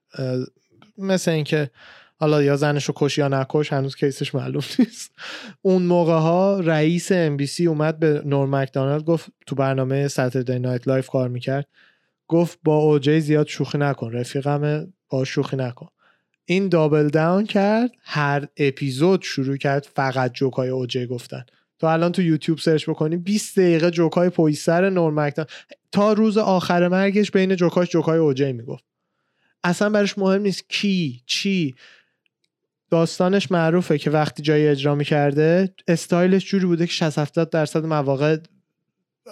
[0.98, 1.70] مثل اینکه
[2.16, 5.10] حالا یا زنش رو کشت یا نکشت هنوز case ش معلوم نیست.
[5.62, 10.58] اون موقع ها رئیس ان بی سی اومد به نورم مکدانالد گفت تو برنامه Saturday
[10.58, 11.68] Night Live کار می‌کرد.
[12.28, 15.88] گفت با اوجی زیاد شوخی نکن رفیقم با شوخی نکن.
[16.44, 21.44] این دابل داون کرد هر اپیزود شروع کرد فقط جوکای اوجی گفتن.
[21.78, 25.46] تو الان تو یوتیوب سرچ بکنی 20 دقیقه جوکای پویسر نورمکتان
[25.92, 28.84] تا روز آخر مرگش بین جوکاش جوکای اوجی می‌گفت.
[29.64, 31.74] اصلا برش مهم نیست کی چی.
[32.90, 38.36] داستانش معروفه که وقتی جای اجرا می‌کرده استایلش جوری بوده که 60 70 درصد مواقع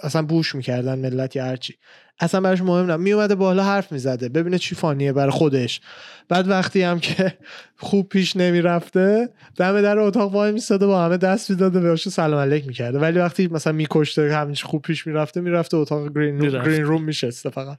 [0.03, 1.75] اصلا بوش می‌کردن ملت یا هرچی.
[2.19, 4.29] اصلا براش مهم نه میومده بالا حرف می‌زده.
[4.29, 5.81] ببینه چی فانیه برای خودش.
[6.29, 7.37] بعد وقتی هم که
[7.77, 12.67] خوب پیش نمی‌رفته دم در اتاق وای میستاده با همه دست می‌داده بهش سلام علیک
[12.67, 12.99] می‌کرده.
[12.99, 17.49] ولی وقتی مثلا میکشته همینش خوب پیش می‌رفته می‌رفته اتاق گرین روم, گرین روم میشسته
[17.49, 17.77] فقط.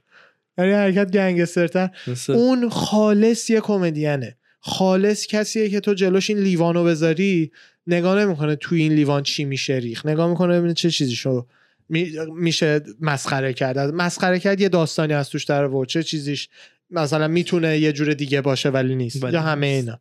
[0.57, 1.89] یعنی حرکت گنگسترتر.
[2.29, 4.37] اون خالص یه کمدینه.
[4.59, 7.51] خالص کسیه که تو جلوش این لیوانو بذاری
[7.87, 11.47] نگاه نمی‌کنه توی این لیوان چی میشه ریخ نگاه می‌کنه ببینه چه چیزی شو
[12.35, 13.79] میشه مسخره کرد.
[13.79, 16.49] مسخره کرد یه داستانی از توش در چه چیزیش
[16.89, 19.23] مثلا می‌تونه یه جور دیگه باشه ولی نیست.
[19.23, 19.99] یا همه اینا.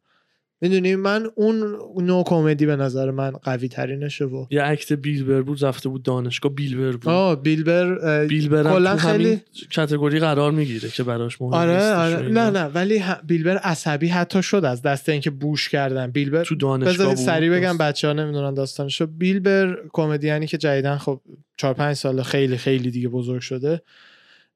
[0.62, 5.64] می‌دونی من اون نو کمدی به نظر من قوی ترینشه و یه اکت بیلبر بود
[5.64, 7.08] رفته بود دانشگاه بیلبر بود.
[7.08, 9.40] آه بیلبر بیلبر کلا خیلی
[9.74, 12.28] کاتگوری قرار می‌گیره که براش مهم آره, آره.
[12.28, 16.10] نه نه ولی بیلبر عصبی حتی شد از دست اینکه بوش کردن.
[16.10, 21.20] بیلبر تو دانشگاه بود سریع بگم بچه ها نمی‌دونن داستانشو بیلبر کمدیانی که جدیدن خب
[21.56, 23.82] 4 5 سال خیلی خیلی دیگه بزرگ شده.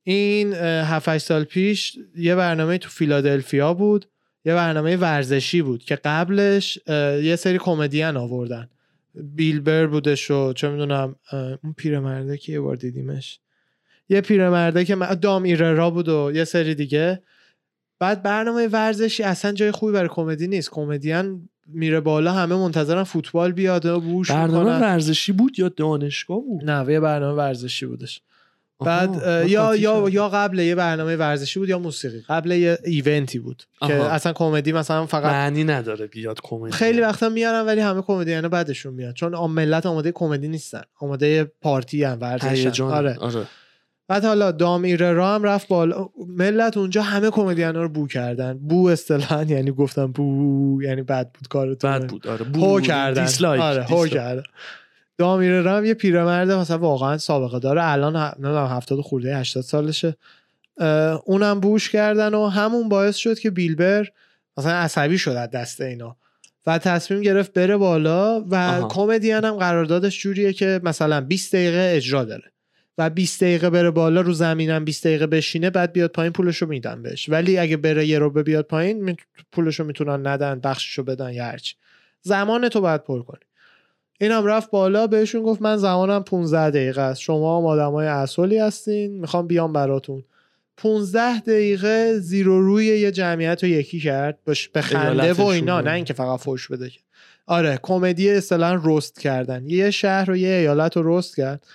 [0.02, 4.06] این 7 سال پیش یه برنامه تو فیلادلفیا بود.
[4.46, 6.78] یه برنامه ورزشی بود که قبلش
[7.22, 8.68] یه سری کمدین آوردن.
[9.14, 13.40] بیلبر بودش و چه می‌دونم اون پیرمرده که یه بار دیدیمش.
[14.08, 17.22] یه پیرمرده که دام ایررا بود و یه سری دیگه.
[17.98, 20.70] بعد برنامه ورزشی اصلا جای خوبی برای کمدی نیست.
[20.70, 26.70] کمدین میره بالا همه منتظرن فوتبال بیاد و بوش برنامه ورزشی بود یا دانشگاه بود؟
[26.70, 28.22] نه یه برنامه ورزشی بودش.
[28.84, 33.62] بعد یا یا یا قبل یه برنامه ورزشی بود یا موسیقی قبل یه ایونتی بود
[33.86, 36.72] که اصلا کمدی مثلا فقط معنی نداره بیاد کمدی.
[36.72, 41.44] خیلی وقتا میارن ولی همه کمدی یعنی بعدشون میاد چون ملت آماده کمدی نیستن آماده
[41.44, 43.16] پارتی ان ورزش آره.
[43.18, 43.46] آره.
[44.08, 46.08] بعد حالا دام را هم رفت بالا.
[46.28, 48.58] ملت اونجا همه کمدین رو بو کردن.
[48.58, 51.90] بو اصطلاحا یعنی گفتم بو یعنی بد بود کارتون.
[51.98, 52.44] بد بود آره.
[52.44, 53.24] بو کردن.
[53.24, 53.62] دیسلایک.
[53.62, 54.42] آره هو کردن.
[55.18, 57.84] دامیره رام یه پیرمرد مثلا واقعا سابقه داره.
[57.84, 60.16] الان نمی‌دونم 70 خورده 80 سالشه.
[61.24, 64.08] اونم بوش کردن و همون باعث شد که بیلبر
[64.56, 66.16] مثلا عصبی شد از دست اینا
[66.66, 72.24] و تصمیم گرفت بره بالا و کمدین هم قراردادش جوریه که مثلا 20 دقیقه اجرا
[72.24, 72.52] داره
[72.98, 77.02] و 20 دقیقه بره بالا رو زمینم 20 دقیقه بشینه بعد بیاد پایین پولشو میدن
[77.02, 77.28] بهش.
[77.28, 79.16] ولی اگه بره یه رو بیاد پایین
[79.52, 81.74] پولشو می‌تونن ندن بخششو بدن یا هرچی.
[82.22, 83.45] زمان تو باید پر کنی.
[84.20, 87.20] اینم رفت بالا بهشون گفت من زمانم 15 دقیقه است.
[87.20, 90.24] شما هم آدمای اصولی هستین می‌خوام بیام براتون.
[90.76, 94.38] 15 دقیقه زیرو روی یه جمعیت رو یکی کرد
[94.72, 96.90] به خنده و اینا نه اینکه فقط فوش بده
[97.46, 99.64] آره کمدی اصطلاحا رست کردن.
[99.66, 101.66] یه شهر و یه ایالت رو رست کرد.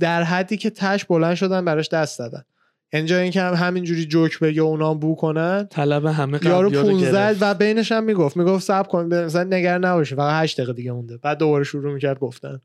[0.00, 2.44] در حدی که تش بلند شدن براش دست دادن
[2.92, 5.66] اینجا اینکه هم همینجوری جوک بگه اونا بو کنن.
[5.70, 8.36] طلب همه یارو 15 و بینش هم می‌گفت.
[8.36, 11.16] می‌گفت صبر کن مثلا نگر نباشه فقط 8 دقیقه دیگه مونده.
[11.16, 12.60] بعد دوباره شروع می‌کرد گفتن.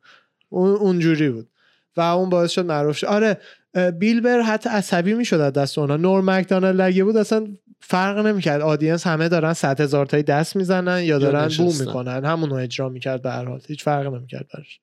[0.49, 1.49] اون اونجوری بود.
[1.97, 3.37] و اون باعث شد معروف شد آره
[3.99, 5.97] بیلبر حتی عصبی می‌شد از دست اونا.
[5.97, 7.47] نور مکدونالد لگه بود اصلا
[7.79, 8.61] فرق نمی‌کرد.
[8.61, 12.25] آدینس همه دارن 100 هزار تایی دست می‌زنن یا دارن بو می‌کنن.
[12.25, 13.61] همون رو اجرا می‌کرد به هر حال.
[13.67, 14.79] هیچ فرق نمی‌کرد براش.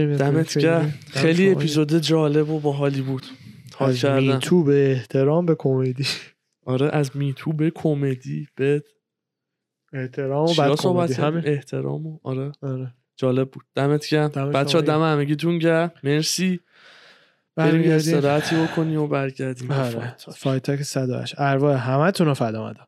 [0.00, 0.94] دمت گرم.
[1.10, 3.26] خیلی اپیزود جالب و باحالی بود.
[3.74, 6.06] حال کردم میتو به احترام به کمدی.
[6.66, 8.84] آره از میتو به کمدی به
[9.92, 11.14] احترام و بعد کمدی.
[11.14, 12.52] همه احترام و آره.
[12.62, 12.94] آره.
[13.16, 13.64] جالب بود.
[13.74, 14.28] دمت گرم.
[14.28, 15.92] بچه ها دم همگیتون گرم.
[16.04, 16.60] مرسی.
[17.56, 19.70] بریم استراحتی بکنیم و برگردیم.
[19.70, 20.16] آره.
[20.36, 22.86] فایتاک 108 ارواح همه تون رو فدا مدام.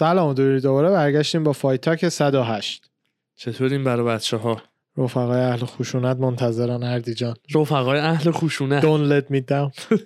[0.00, 2.90] سلام دوری دوباره برگشتیم با فایت‌تاک 108
[3.36, 4.62] چطوریم برای بچه ها
[4.96, 7.34] رفقای اهل خشونت منتظران اردی جان.
[7.54, 8.82] رفقای اهل خشونت.
[8.82, 9.98] Don't let me down.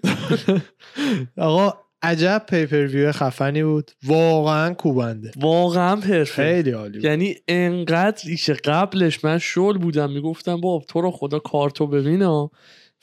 [1.38, 3.90] آقا عجب pay-per-view خفنی بود.
[4.07, 5.30] واقعا کوبنده.
[5.36, 11.11] واقعا perfect خیلی عالی یعنی انقدر که قبلش من شل بودم می‌گفتم با تو رو
[11.11, 12.51] خدا کارتو ببینا.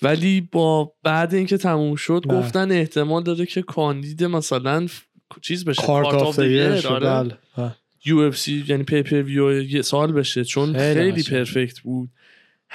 [0.02, 2.40] ولی با بعد اینکه تموم شد بله.
[2.40, 4.88] گفتن احتمال داره که کاندید مثلا
[5.42, 7.38] چیز بشه card of آره.
[8.06, 12.10] یو اف سی یعنی pay-per-view یه سال بشه چون خیلی, perfect بود.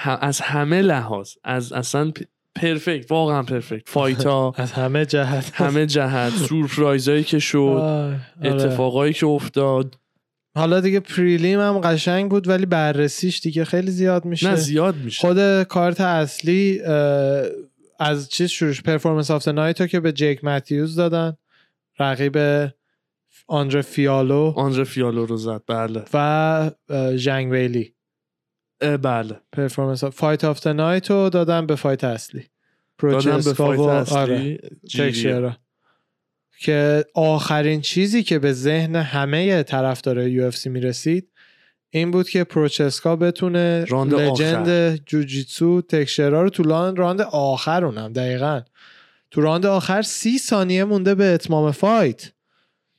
[0.05, 2.11] از همه لحاظ از اصلا
[2.55, 5.51] perfect واقعا perfect فایتا از همه جهت.
[5.53, 6.33] همه جهت.
[6.49, 8.19] سورپرایزایی که شد آره.
[8.43, 9.95] اتفاقایی که افتاد.
[10.55, 14.49] حالا دیگه prelim هم قشنگ بود ولی بررسیش دیگه خیلی زیاد میشه.
[14.49, 15.27] نه زیاد میشه.
[15.27, 16.81] خود کارت اصلی
[17.99, 21.37] از چیز شروعش performance of night و که به جیک ماتیوز دادن.
[21.99, 22.37] رقیب
[23.47, 24.53] آندره فیالو.
[24.55, 26.03] آندره فیالو رو زد بله.
[26.13, 26.71] و
[27.17, 27.93] جنگ ویلی.
[28.79, 29.41] بله.
[29.51, 32.43] performance fight of night رو دادن به fight اصلی.
[32.97, 34.59] دادن به fight اصلی.
[35.31, 35.57] آره.
[36.59, 41.31] که آخرین چیزی که به ذهن همه طرفدارای یو اف سی می‌رسید
[41.89, 46.63] این بود که پروهاسکا بتونه legend جوجیتسو تکشیرا رو تو
[46.97, 48.61] راند آخر اونم دقیقا.
[49.31, 52.31] تو راند آخر سی ثانیه مونده به اتمام fight.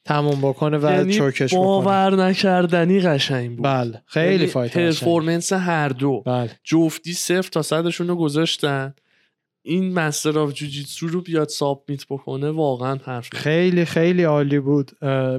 [0.04, 3.64] تموم بکنه و یعنی choke ش باور نکردنی قشنگ بود.
[3.64, 6.22] بله خیلی یعنی fight performance هر دو.
[6.26, 6.50] بله.
[6.64, 8.94] جفتی صفر تا صدشون رو گذاشتن.
[9.62, 14.90] این master of جوجیتسو رو بیاد submit بکنه واقعا حرف خیلی خیلی عالی بود.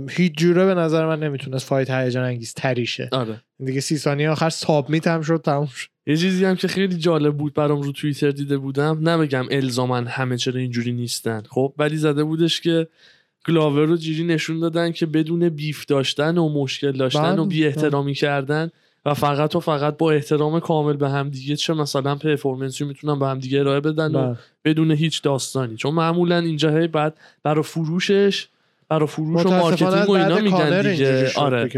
[0.10, 3.42] هیچ جوره به نظر من نمی‌تونست fight هیجان انگیز تریشه آره.
[3.66, 5.90] دیگه سی ثانیه آخر سابمیت هم شد تموم شد.
[6.10, 9.00] یه چیزی هم که خیلی جالب بود برام رو توییتر دیده بودم.
[9.02, 11.44] نبگم الزامن همه چرا اینجوری نیستن.
[11.50, 12.88] خب ولی زده بودش که
[13.48, 18.14] گلاور رو جیری نشون دادن که بدون بیف داشتن و مشکل داشتن و بی احترامی
[18.14, 18.72] کردن
[19.06, 23.28] و فقط و فقط با احترام کامل به هم دیگه چه مثلا پرفورمنسی می‌تونن به
[23.28, 24.38] هم دیگه ارائه بدن و بله.
[24.66, 25.76] بدون هیچ داستانی.
[25.76, 28.48] چون معمولا اینجا هی بعد برای فروشش
[28.90, 31.32] برای فروش و marketing و اینا میگن دیگه.
[31.36, 31.70] آره.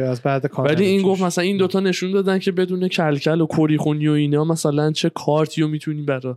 [0.58, 4.12] ولی این گفت مثلا این دوتا نشون دادن که بدون کلکل و کری خونی و
[4.12, 6.34] اینا مثلا چه کارتی رو می‌تونی برای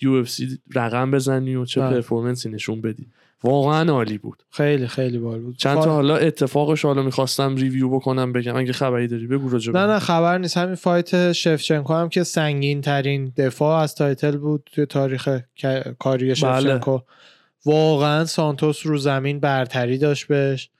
[0.00, 2.54] یو اف سی رقم بزنی و چه performance ی بله.
[2.54, 3.06] نشون بدی.
[3.44, 4.42] واقعا عالی بود.
[4.50, 5.56] خیلی خیلی بال بود.
[5.56, 8.56] چند تا حالا اتفاقش حالا می‌خواستم review بکنم بگم.
[8.56, 10.56] اگه خبری داری بگو راجع نه نه خبر نیست.
[10.56, 15.28] همین fight شفچنکو هم که سنگین ترین دفاع از title بود توی تاریخ
[15.98, 16.80] کاری بله.
[17.66, 20.70] واقعا سانتوس رو زمین برتری داشت بهش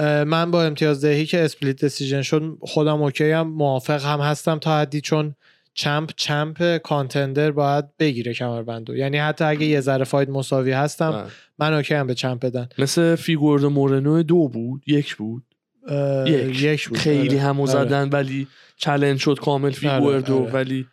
[0.00, 4.78] من با امتیاز دهی که split decision شد خودم okay هم موافق هم هستم تا
[4.78, 5.34] حدی چون
[5.74, 11.24] champ champ contender باید بگیره کمربندو یعنی حتی اگه یه ذره fight مساوی هستم بله.
[11.58, 15.42] من okay هم به champ بدن مثل فیگردو مورنو دو بود یک بود
[16.26, 16.62] یک.
[16.62, 17.40] یک بود خیلی آره.
[17.40, 17.72] همو آره.
[17.72, 18.46] زدن ولی
[18.76, 20.52] challenge شد کامل فیگردو آره.
[20.52, 20.86] ولی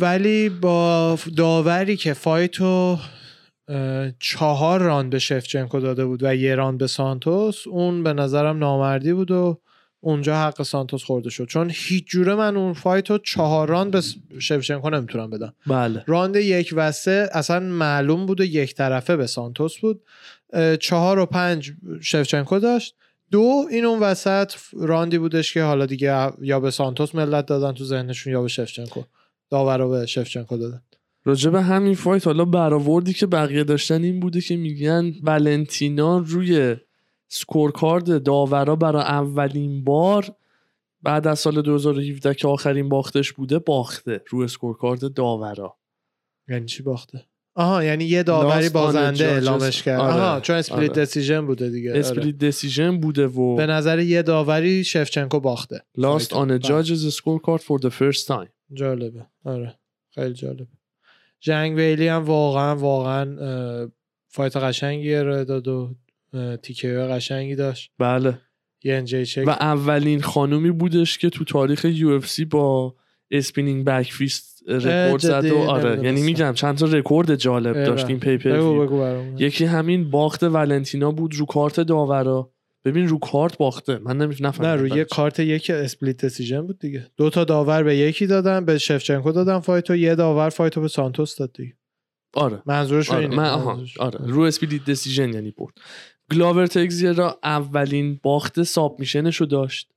[0.00, 2.98] ولی با داوری که fight و
[4.18, 7.66] چهار راند به شفچنکو داده بود و یه راند به سانتوس.
[7.66, 9.60] اون به نظرم نامردی بود و
[10.00, 11.46] اونجا حق سانتوس خورده شد.
[11.46, 14.02] چون هیچ جوره من اون fight رو چهار راند به
[14.38, 15.54] شفچنکو نمی‌تونم بدم.
[15.66, 16.04] بله.
[16.06, 20.02] راند یک و سه اصلا معلوم بود و یک طرفه به سانتوس بود.
[20.80, 22.94] چهار و پنج شفچنکو داشت.
[23.30, 27.84] دو این اون وسط راندی بودش که حالا دیگه یا به سانتوس ملت دادن تو
[27.84, 29.02] ذهنشون یا به شفچنکو
[29.50, 30.82] داور رو به شفچنکو دادن.
[31.26, 36.76] راجع به همین fight حالا برآوردی که بقیه داشتن این بوده که میگن ولنتینا روی
[37.28, 40.34] scorecard داورا برای اولین بار
[41.02, 45.76] بعد از سال 2017 که آخرین باختش بوده باخته روی scorecard داورا.
[46.48, 47.24] یعنی چی باخته؟
[47.54, 50.00] آها یعنی یه داوری بازنده اعلامش کرد.
[50.00, 50.12] آره.
[50.12, 51.02] آها چون split آره.
[51.02, 51.92] decision بوده دیگه.
[51.94, 52.32] split آره.
[52.32, 55.82] decision بوده و به نظر یه داوری شفچنکو باخته.
[55.96, 58.48] lost on judges scorecard for the first time.
[58.72, 59.26] جالبه.
[59.44, 59.74] آره.
[60.10, 60.66] خیلی جالبه.
[61.40, 63.88] ژانگ ویلی هم واقعا واقعا
[64.28, 65.94] fight قشنگی ارائه داد و
[66.62, 67.90] تیکه قشنگی داشت.
[67.98, 68.38] بله.
[69.46, 72.94] و اولین خانومی بودش که تو تاریخ یو اف سی با
[73.30, 78.20] spinning back fist رکورد زد و آره یعنی میگم چند تا رکورد جالب داشت این
[78.20, 78.50] pay-per-view
[79.38, 82.52] یکی همین باخت ولنتینا بود رو کارت داورا.
[82.86, 83.98] ببین رو کارت باخته.
[83.98, 87.06] من نمی‌فهمم نه روی کارت یک اسپلیت دسیژن بود دیگه.
[87.16, 91.36] دو تا داور به یکی دادن به شفچنکو دادن فایتو یه داور فایتو به سانتوس
[91.36, 91.76] داد دیگه.
[92.34, 92.62] آره.
[92.66, 93.26] منظورش آره.
[93.26, 93.80] من آها.
[93.98, 94.18] آره.
[94.26, 95.74] رو اسپلیت دسیژن یعنی برد.
[96.32, 96.68] گلاور
[97.16, 99.92] را اولین باخت ساب میشنشو داشت.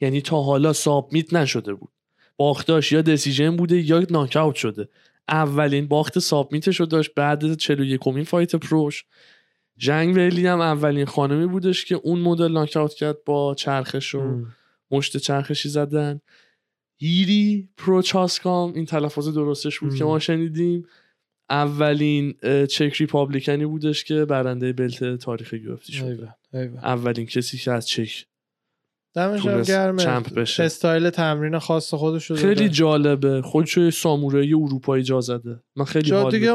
[0.00, 1.92] یعنی تا حالا سابمیت نشده بود.
[2.36, 4.88] باختاش یا دسیژن بوده یا ناکاوت شده.
[5.28, 9.04] اولین باخت سابمیتش رو داشت بعد 41 کمین فایت پروش.
[9.76, 14.46] ژانگ ویلی هم اولین خانمی بودش که اون مدل ناکاوت کرد با چرخش و
[14.90, 16.20] مشت چرخشی زدن.
[17.00, 20.86] یری پروچاسکام این تلفظ درستش بود که ما شنیدیم.
[21.50, 22.34] اولین
[22.66, 26.28] Czech Republican ی بودش که برنده belt تاریخ یو اف سی شد
[26.82, 28.26] اولین کسی که از چک
[29.14, 30.02] دمش گرمه.
[30.02, 30.62] champ بشه.
[30.62, 33.42] استایل تمرین خاص خودش رو خیلی جالبه.
[33.42, 35.60] خودشو سامورایی اروپایی جا زده.
[35.76, 36.54] من خیلی جا دیگه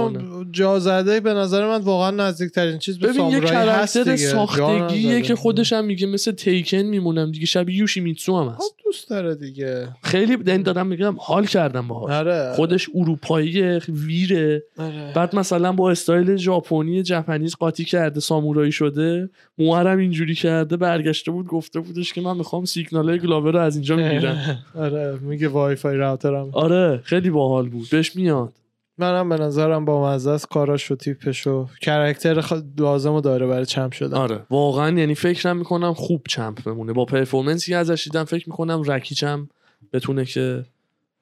[0.51, 4.18] جا زده به نظر من واقعا نزدیک ترین چیز به سامورایی هست دیگه.
[4.18, 7.45] ساختگیه که خودش هم میگه مثل تکن میمونم دیگه.
[7.45, 8.57] شبیه یوشی میتسو هم هست.
[8.57, 9.88] خب دوست داره دیگه.
[10.03, 12.12] خیلی این دارم میگم حال کردم باهاش.
[12.12, 12.53] آره.
[12.55, 14.64] خودش اروپایی ویره.
[14.78, 15.12] آره.
[15.16, 19.30] بعد مثلا با استایل ژاپنی Japanese قاطی کرده سامورایی شده.
[19.57, 23.95] موهرم اینجوری کرده برگشته بود گفته بودش که من می‌خوام سیگنال گلاور رو از اینجا
[23.95, 24.60] می‌گیرم.
[24.76, 26.50] آره میگه وای فای router م.
[26.54, 27.89] آره خیلی باحال بود.
[27.89, 28.54] بهش میاد.
[28.97, 30.47] منم به نظرم با مزه است.
[30.47, 32.54] کاراش و تیپش و character خ...
[32.78, 34.18] لازم داره برای champ شدن.
[34.18, 34.39] آره.
[34.50, 36.93] واقعا یعنی فکرم می‌کنم خوب champ بمونه.
[36.93, 39.50] با performance ی ازش دیدم فکر می‌کنم راکیچم
[39.93, 40.66] بتونه که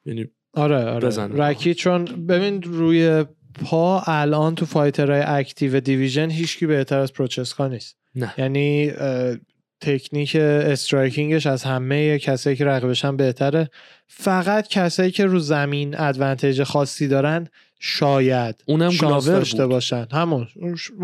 [0.05, 1.07] یعنی آره آره.
[1.07, 1.45] بزنه.
[1.47, 3.25] رکی چون ببین روی
[3.65, 7.97] پا الان تو fighter های active division هیچکی بهتر از پروچسکا نیست.
[8.15, 8.33] نه.
[8.37, 8.91] یعنی
[9.81, 13.69] تکنیک striking ش از همه کسایی که رقیبشن بهتره.
[14.07, 17.47] فقط کسایی که رو زمین advantage خاصی دارن
[17.79, 20.07] شاید اونم شانس داشته باشن.
[20.11, 20.47] همون.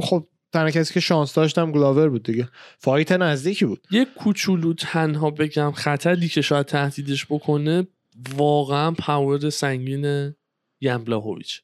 [0.01, 2.49] خب تنها کسی که شانس داشتم گلاور بود دیگه.
[2.77, 3.87] fight نزدیکی بود.
[3.91, 7.87] یه کوچولو تنها بگم خطری که شاید تهدیدش بکنه
[8.35, 10.33] واقعا power سنگین
[10.81, 11.61] یان بلاخوویچ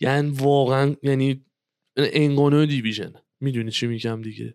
[0.00, 1.44] یعنی واقعا یعنی
[1.96, 3.12] انگانو division.
[3.40, 4.54] می‌دونی چی میگم دیگه؟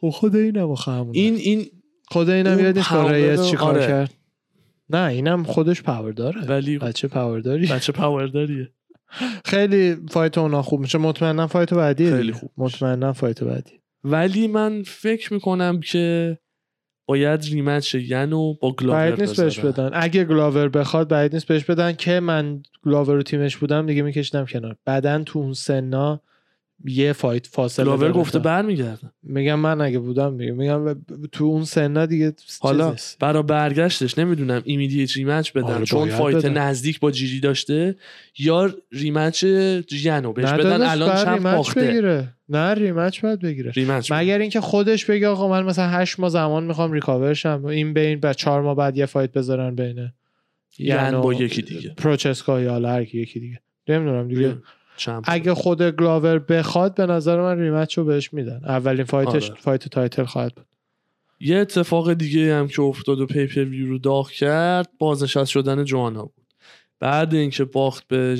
[0.00, 0.70] خب خود اینم
[1.12, 1.66] این این
[2.08, 3.86] خود اینم یاد نیست چی کار آره.
[3.86, 4.14] کرد.
[4.90, 8.68] نه اینم خودش پاور داره ولی بچه پاور داری بچه پاور داریه
[9.44, 10.98] خیلی فایت اونا خوب میشه.
[10.98, 13.80] مطمئنا فایت بعدی خیلی خوب مطمئنا فایت بعدی.
[14.04, 16.38] ولی من فکر می‌کنم که
[17.06, 19.90] باید ریمچ ینو با گلاور باید نیست بهش بدن.
[19.92, 21.92] اگه گلاور بخواد باید نیست بهش بدن.
[21.92, 24.76] که من گلاور رو تیمش بودم دیگه میکشیدم کنار.
[24.84, 26.22] بعدا تو اون سنا
[26.84, 29.12] یه fight فاصله گلاور گفته برمیگرده.
[29.22, 31.00] میگم من اگه بودم میگم میگم
[31.32, 37.00] تو اون سنا دیگه حالا برا برگشتش نمی‌دونم immediate rematch بدن آره چون fight نزدیک
[37.00, 37.96] با جیجی داشته
[38.38, 39.44] یا rematch
[39.88, 42.28] جیانو بهش بدن الان چند باخته؟ بگیره.
[42.48, 43.70] نه rematch باید بگیره.
[43.70, 47.64] rematch مگر اینکه خودش بگه آقا من مثلا 8 ماه زمان می‌خوام recover شم.
[47.64, 50.14] این بین بعد 4 ماه بعد یه fight بذارن بینه
[50.78, 51.94] یعنی با یکی دیگه.
[51.96, 53.60] پروچسکا یا هر یکی دیگه.
[53.88, 54.56] نمی‌دونم دیگه.
[55.24, 58.60] اگه خود گلاور بخواد به نظر من rematch رو بهش میدن.
[58.64, 59.60] اولین fight ش آره.
[59.60, 60.66] fight title خواهد بود.
[61.40, 66.46] یه اتفاق دیگه هم که افتاد و pay-per-view رو داغ کرد بازنشست شدن جوانا بود.
[67.00, 68.38] بعد اینکه باخت به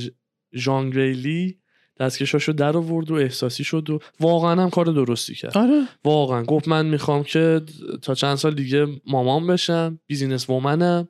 [0.55, 1.57] ژانگ ویلی
[2.01, 5.59] دستکشاشو در آورد و احساسی شد و واقعا هم کار درستی کرد.
[5.59, 5.87] آره.
[6.05, 6.43] واقعا.
[6.43, 7.61] گفت من می‌خوام که
[8.03, 11.09] تا چند سال دیگه مامان بشم businesswoman م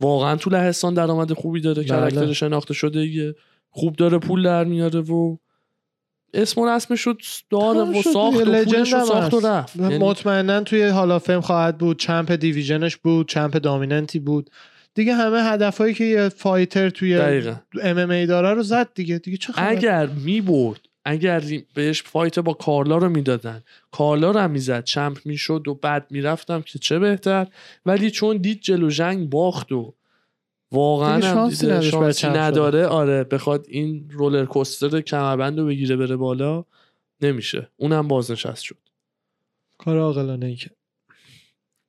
[0.00, 2.32] واقعا تو لهستان درآمد خوبی داره بله.
[2.32, 3.34] شناخته شده
[3.78, 5.36] خوب داره پول در میاره و
[6.34, 7.14] اسم و رسمش رو
[7.50, 9.76] داره و ساخت و پولش رو ساخت و رفت.
[9.76, 14.18] یعنی مطمئنا توی hall of fame خواهد بود champ division ش بود champ dominant ی
[14.18, 14.50] بود.
[14.94, 19.18] دیگه همه هدفهایی که یه fighter توی ام ام ای داره رو زد دیگه.
[19.18, 21.42] دیگه چه اگر می برد اگر
[21.74, 26.62] بهش fight با کارلا رو می‌دادن کارلا رو هم می‌زد champ می‌شد و بعد می‌رفتم
[26.62, 27.46] که چه بهتر.
[27.86, 29.94] ولی چون دید جلو جنگ باخت و
[30.72, 32.86] واقعا شانسی, شانسی نداره.
[32.86, 36.64] آره بخواد این رولر کوستر کمربند رو بگیره بره بالا
[37.20, 37.70] نمیشه.
[37.76, 38.78] اونم بازنشست شد.
[39.78, 40.70] کار عاقلانه ای که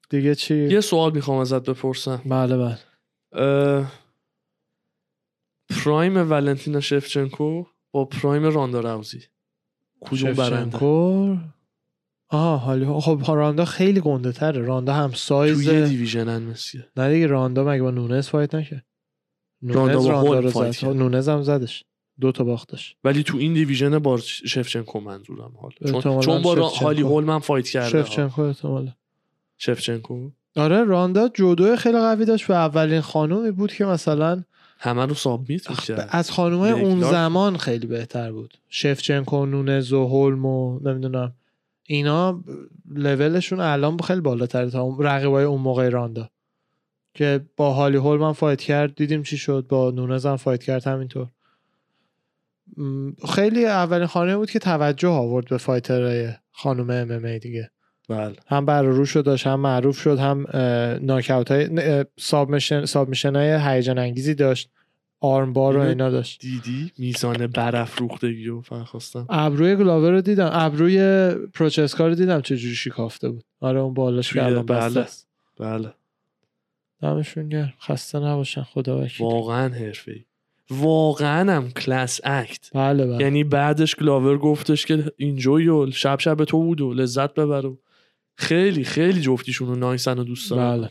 [0.09, 2.21] دیگه چی؟ یه سوال می‌خوام ازت بپرسم.
[2.25, 2.80] بله بله.
[5.69, 9.23] پرایم ولنتینا شفچنکو با پرایم راندا راوزی
[10.01, 10.77] کدوم برنده؟
[12.30, 12.86] آها حالی.
[12.86, 14.61] خب راندا خیلی گنده تره.
[14.61, 18.86] راندا هم سایز توی division مسیه نه دیگه راندا مگه با نونز fight نکرد؟
[19.63, 20.88] راندا با راندا رو fight زد.
[20.88, 21.84] نونز هم زدش.
[22.21, 25.71] دو تا باختش ولی تو این division با شفچنکو منظورم حال.
[26.01, 27.89] چون, چون با هالی هولم هم fight کرده.
[27.89, 28.91] شفچنکو احتمالا.
[29.57, 30.30] شفچنکو.
[30.55, 32.49] آره راندا جودو خیلی قوی داشت.
[32.49, 34.43] و اولین خانومی بود که مثلا
[34.80, 38.57] همه رو submit می‌کرد از خانومه اون زمان خیلی بهتر بود.
[38.69, 41.34] شفچنکو نونز و هولم و نمی‌دونم.
[41.91, 42.43] اینا
[42.89, 46.29] لولشون الان خیلی بالاتره تا رقیبای اون موقع راندا.
[47.13, 49.65] که با هالی هولم هم fight کرد دیدیم چی شد.
[49.69, 51.27] با نونز هم fight کرد همینطور.
[53.35, 57.71] خیلی اولین خانم بود که توجه آورد به fighter های خانم MMA دیگه.
[58.09, 58.35] بله.
[58.47, 60.45] هم بر روش داشت هم معروف شد هم
[61.01, 62.05] ناکاوت های
[62.86, 64.69] submission های هیجان انگیزی داشت.
[65.22, 66.41] armbar رو اینا داشت.
[66.41, 70.49] دیدی؟ میزان برافروختگی رو فرخواستم ابروی گلاور رو دیدم.
[70.53, 73.43] ابروی پروچسکا رو دیدم چه جوری شکافته بود.
[73.59, 75.05] آره اون بالاش که الان بله.
[75.59, 75.93] بله.
[77.01, 77.74] دمشون گرم.
[77.82, 80.26] خسته نباشن خدا وکیل واقعا حرفه‌ای.
[80.72, 83.24] واقعا هم class act بله بله.
[83.24, 87.72] یعنی بعدش گلاور گفتش که اینجوری و شب شب تو بود و لذت ببر
[88.36, 90.89] خیلی خیلی جفتیشون رو نایسن و دوست دارم بله.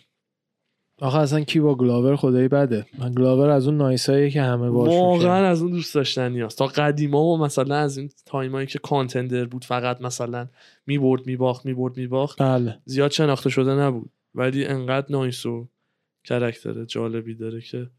[1.01, 4.71] آخه اصلا کی با گلاور خدایی بده؟ من گلاور از اون nice ایی که همه
[4.71, 8.67] باش واقعا از اون دوست داشتنی هست تا قدیما و مثلا از این time ایی
[8.67, 10.49] که contender بود فقط مثلا
[10.87, 12.79] می‌برد میباخت می‌برد میباخت بله.
[12.85, 14.11] زیاد شناخته شده نبود.
[14.35, 15.69] ولی انقدر nice و
[16.25, 17.91] character جالبی داره که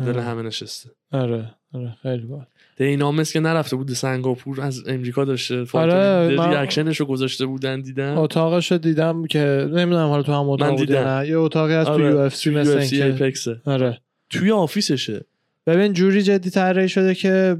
[0.00, 0.90] به دل همه نشسته.
[1.12, 2.46] آره آره خیلی باحال.
[2.76, 5.66] دینا مث که نرفته بود سنگاپور از امریکا داشته.
[5.72, 10.92] آره reaction شو گذاشته بودن دیدم اتاقشو دیدم که نمی‌دونم حالا تو هم اتاق بود
[10.92, 11.28] نه.
[11.28, 12.10] یه اتاقی از آره.
[12.10, 14.00] تو UFC مثل آره.
[14.30, 15.24] توی office شه.
[15.66, 17.56] ببین جوری جدی طراحی شده که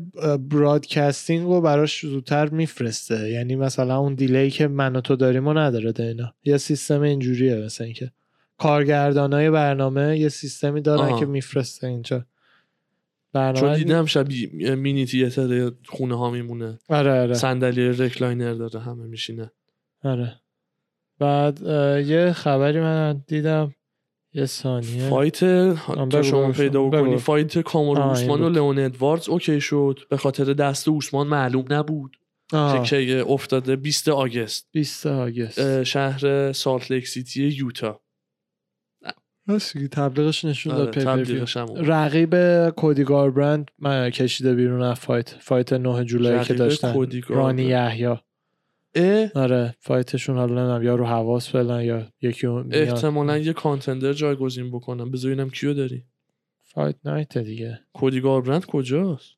[0.51, 3.30] broadcasting رو براش زودتر میفرسته.
[3.30, 6.34] یعنی مثلا اون delay ی که من و تو داریم و نداره دینا.
[6.45, 8.11] یه سیستم اینجوریه مثلا اینکه.
[8.59, 12.27] کارگردانای برنامه یه سیستمی دارن که میفرسته اینجا.
[13.33, 14.29] برنامه چون دیدم شب
[14.62, 16.79] mini theater خونه ها میمونه.
[16.89, 17.35] آره آره.
[17.35, 19.53] صندلی recliner داره همه میشینه.
[20.05, 20.41] آره.
[21.19, 21.63] بعد
[22.07, 23.75] یه خبری من دیدم
[24.33, 25.09] یه ثانیه.
[25.09, 25.39] fight
[26.11, 27.17] تا شما پیدا بکنی.
[27.16, 29.99] fight کامارو اوسمان و لئون ادواردز OK شد.
[30.11, 32.17] به خاطر دست اوسمان معلوم نبود
[32.85, 33.77] که افتاده.
[33.77, 34.68] 20 August.
[34.73, 35.83] 20 August.
[35.83, 38.01] شهر سالت لیک سیتی یوتا.
[39.49, 41.44] راستی تبلیغش نشون داد آره،
[41.76, 42.34] رقیب
[42.70, 46.94] کودی گاربرند من کشیده بیرون از fight fight 9 جولای که داشتن.
[47.28, 48.16] رانی یحیی.
[49.34, 54.70] آره fight شون حالا نمی‌دونم یا رو هواس فعلا یا یکی احتمالا یه contender جایگزین
[54.70, 56.05] بکنم بذارینم کیو داری.
[56.62, 57.80] fight night دیگه.
[57.92, 59.30] کودی گاربرند کجاست؟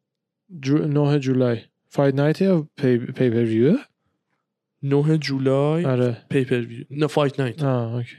[0.61, 0.79] جو...
[0.79, 1.59] 9 July.
[1.89, 3.77] fight night یا pay, pay view
[4.83, 6.17] 9 جولای آره.
[6.31, 8.17] pay per view نه fight night آه OK.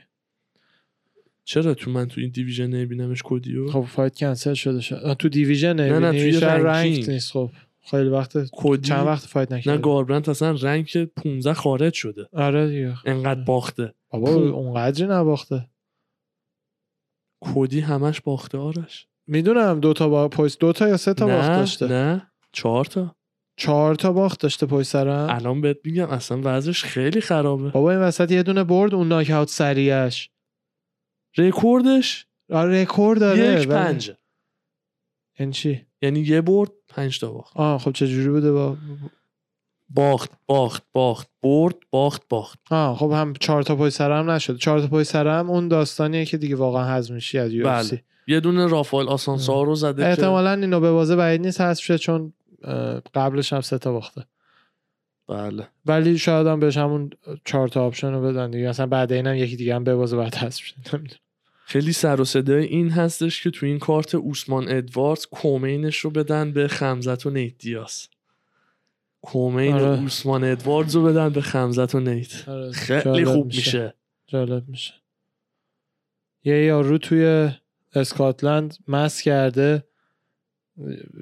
[1.43, 5.13] چرا تو من تو این division نمیبینمش کدیو خب fight کنسل شده شد.
[5.13, 7.31] تو division نه نه توی rank نیست.
[7.31, 7.49] خب
[7.91, 12.27] خیلی وقت کودی چند وقت fight نکرده نه گاربرنت اصلا rank 15 خارج شده.
[12.33, 12.95] آره دیگه.
[13.05, 13.93] انقدر باخته.
[14.09, 15.69] بابا اونقدری نباخته.
[17.43, 21.49] کودی همش باخته آرش؟ می‌دونم دو تا با پویس دو تا یا سه تا باخت
[21.49, 21.87] داشته.
[21.87, 23.15] نه چهار تا.
[23.57, 25.29] چهار تا باخت داشته پشت سرم.
[25.29, 27.69] الان بهت میگم اصلا وضعش خیلی خرابه.
[27.69, 30.29] بابا این وسط یه دونه برد اون ناک اوت سریعش.
[31.37, 34.11] رکوردش رکورد داره یک پنج.
[35.39, 37.57] یعنی چی؟ یعنی یه برد پنج تا باخت.
[37.57, 38.77] آه خب چه جوری بوده با
[39.89, 41.27] باخت باخت باخت.
[41.41, 42.59] برد باخت باخت.
[42.71, 44.57] آه خب هم چهار تا پشت سرم نشد.
[44.57, 48.03] چهار تا پشت سرم اون داستانیه که دیگه واقعا حزم میشی از یو بله.
[48.27, 52.33] یه دونه رافائل آسانسار رو زده احتمالا اینو ببازه بعید نیست شه چون
[53.13, 54.25] قبلش هم سه تا باخته.
[55.31, 55.67] بله.
[55.85, 57.09] ولی شاید هم بهش همون
[57.45, 58.69] چهار تا option رو بدن دیگه.
[58.69, 60.61] مثلا بعد اینم یکی دیگه هم ببازه بعد حذف
[61.65, 66.51] خیلی سر و صدای این هستش که تو این کارت اوسمان ادواردز کومینش رو بدن
[66.51, 68.07] به خمزت و نیت دیاس
[69.21, 70.01] کومین آره.
[70.01, 72.49] اوسمان ادواردز رو بدن به خمزت و نیت.
[72.49, 72.71] آره.
[72.71, 73.59] خیلی خوب میشه.
[73.59, 73.93] میشه.
[74.27, 74.93] جالب میشه.
[76.43, 77.49] یه یارو توی
[77.95, 79.83] اسکاتلند مس کرده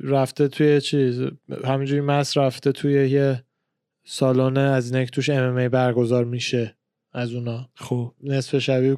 [0.03, 1.21] رفته توی چیز
[1.65, 3.43] همینجوری مس رفته توی یه
[4.03, 6.75] سالانه از اینه توش ام برگزار میشه
[7.13, 7.69] از اونا.
[7.75, 8.13] خب.
[8.23, 8.97] نصف شبی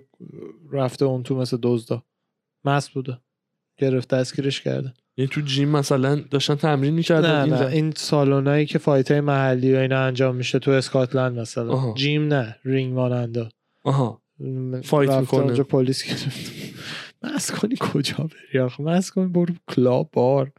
[0.72, 2.04] رفته اون تو مثل دزدا.
[2.66, 3.18] مست بوده.
[3.78, 4.93] گرفت دستگیرش کرده.
[5.18, 7.66] یعنی تو gym مثلا داشتن تمرین می‌کردن نه این, نه.
[7.68, 11.72] این سالونایی که fight های محلی و اینا انجام میشه تو اسکاتلند مثلا.
[11.72, 11.93] آها.
[11.97, 13.49] gym نه رینگ مانندا.
[13.84, 14.22] آها.
[14.84, 15.41] fight می‌کنه.
[15.43, 16.52] اونجا پلیس گرفت.
[17.24, 20.52] مست کنی کجا بری آخه؟ مست کنی برو club bar.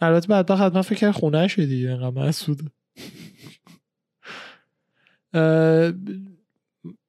[0.00, 2.70] البته بعد من فکر خونه شدی اینقدر مسعود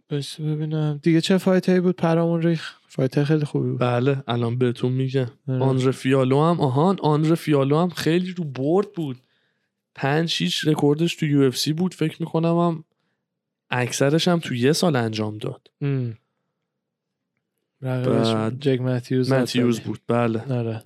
[0.09, 0.99] بس ببینم.
[1.03, 3.79] دیگه چه فایت هایی بود؟ پرامون ریخ فایت خیلی خوبی بود.
[3.79, 5.27] بله الان بهتون میگم.
[5.47, 5.63] آره.
[5.63, 9.17] آنر فیالو هم آهان آنر فیالو هم خیلی رو برد بود.
[9.95, 11.93] پنج هیچ رکوردش تو یو سی بود.
[11.93, 12.83] فکر می‌کنم هم
[13.69, 15.71] اکثرش هم تو یه سال انجام داد.
[17.81, 19.99] بعد جک ماتیوز ماتیوز بود.
[20.07, 20.53] بله.
[20.53, 20.83] آره.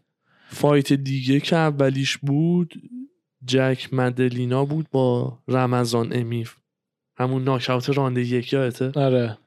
[0.50, 2.74] فایت دیگه که اولیش بود
[3.46, 6.56] جک مدلینا بود با رمضان امیف
[7.18, 9.38] همون ناکاوت راند یک یادته؟ آره.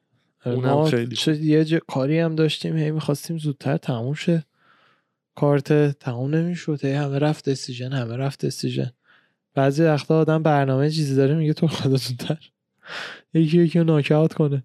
[0.46, 4.44] اونم خیلی چه یه کاری هم داشتیم هی می‌خواستیم زودتر تموم شه.
[5.34, 8.92] کارت تموم نمی‌شد همه رفت decision همه رفت decision
[9.54, 12.50] بعضی وقتا آدم برنامه چیزی داره میگه تو خدا زودتر.
[13.34, 14.64] یکی یکی رو ناکاوت کنه.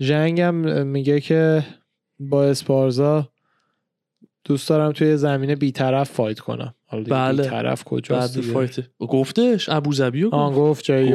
[0.00, 0.54] جنگم
[0.86, 1.66] میگه که
[2.20, 3.28] با اسپارزا
[4.48, 6.74] دوست دارم توی زمینه بیطرف fight کنم.
[6.86, 7.44] حالا بله.
[7.44, 8.76] طرف کجاست بعد fight.
[8.98, 11.14] گفتش؟ ابوظبی آن گفت؟ جایی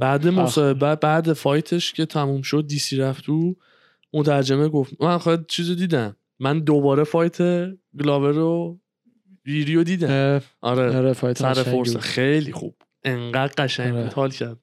[0.00, 3.56] بعد مصاحبه بعد fight ش که تموم شد دیسی رفت تو.
[4.12, 6.16] مترجمه گفت من خواهد چیزو دیدم.
[6.38, 7.38] من دوباره fight
[7.98, 8.78] گلاور رو
[9.46, 10.40] review دیدم.
[10.60, 12.76] آره, آره fight سر فرصه خیلی خوب.
[13.04, 14.08] انقدر قشنگ آره.
[14.14, 14.58] حال کرد.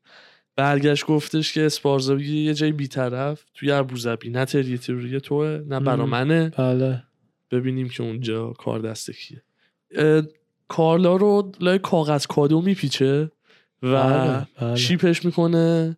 [0.55, 4.29] برگشت گفتش که اسپارزا یه جای بیطرف توی ابوظبی.
[4.29, 7.03] نه territory توئه نه برا منه بله.
[7.53, 9.43] ببینیم که اونجا کار دست کیه.
[10.67, 13.31] کارلا رو لای کاغذ کادو میپیچه
[13.83, 14.75] و بله، بله.
[14.75, 15.97] شیپش می‌کنه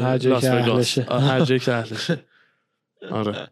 [0.00, 1.02] هر جای که اهلشه.
[1.02, 2.24] هر جای که اهلشه.
[3.10, 3.48] آره.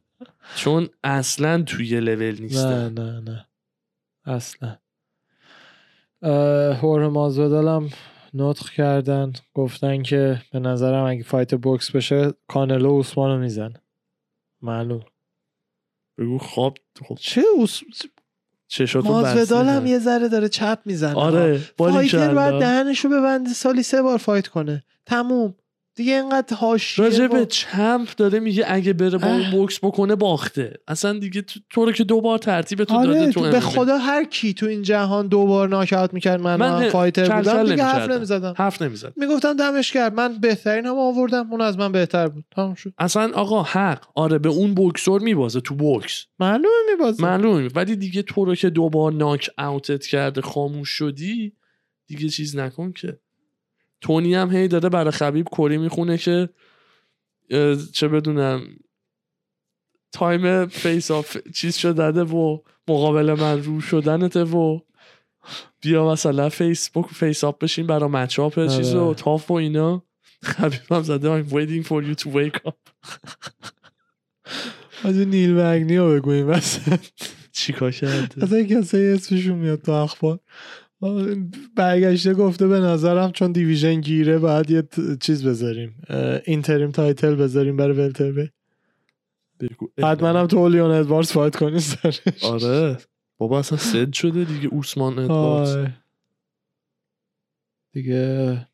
[0.57, 3.47] چون اصلا توی لول نیست نه نه نه.
[4.25, 4.77] اصلا.
[6.73, 7.91] هور مازودالم
[8.35, 9.33] نطخ کردن.
[9.55, 13.75] گفتن که به نظرم اگه فایت بوکس بشه کانلو عثمانو میزن
[14.63, 15.03] معلوم.
[16.19, 16.79] بگو خواب
[17.21, 17.81] چه اوس...
[18.69, 21.15] چشاتو ماسویدال هم یه ذره داره چپ می‌زنه.
[21.15, 24.85] آره fighter باید دهنشو ببنده سالی سه بار fight کنه.
[25.07, 25.55] تموم.
[25.99, 30.75] دیگه اینقدر حاشیه راجع به champ داره میگه اگه بره با اون بوکس بکنه باخته.
[30.89, 34.25] اصلا دیگه تو رو که دو بار ترتیب تو آره داده تو به خدا هر
[34.25, 38.55] کی تو این جهان دو بار ناکاوت می‌کرد من, من fighter بودم دیگه حرف نمی‌زدم.
[38.59, 42.45] حرف نمی‌زد می‌گفتم دمش کرد من بهترین هم آوردم اون از من بهتر بود.
[42.51, 42.93] تمام شد.
[42.99, 44.05] اصلا آقا حق.
[44.15, 46.25] آره به اون بوکسور میبازه تو بوکس.
[46.41, 47.23] معلومه میبازه.
[47.23, 51.53] معلومه ولی دیگه تو رو که دو بار ناک اوتت کرده خاموش شدی
[52.07, 53.21] دیگه چیز نکن که.
[54.01, 56.49] تونی هم هی داره برای خبیب کری می‌خونه که
[57.93, 58.63] چه بدونم
[60.13, 64.81] تایم فیس آف چیز شده و مقابل من رو شدنته و
[65.81, 70.03] بیا مثلا فیسبوک فیس آپ بشین برای مچ اپ چیز و تاف و اینا.
[70.43, 73.11] خبیب هم زده I'm waiting for you to wake up.
[75.05, 76.61] از نیل مگنی رو بگویم
[77.53, 80.41] چیکار کرده اصلا کسی اسمشون میاد تو اخبار.
[81.77, 84.83] برگشته گفته به نظرم چون division گیره باید یه
[85.21, 85.95] چیز بذاریم
[86.45, 88.49] interim title بذاریم برای welter
[89.99, 92.21] حتما هم تو لیون ادوارز fight کنی سرش.
[92.43, 92.97] آره.
[93.39, 95.87] بابا اصلا سد شده دیگه اوسمان ادوارز
[97.93, 98.67] دیگه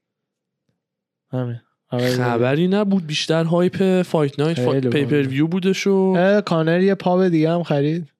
[1.32, 1.60] همین.
[1.90, 4.80] خبری نبود بیشتر hype fight night فا...
[4.80, 8.12] pay-per-view بودش و کانر یه pub دیگه هم خرید.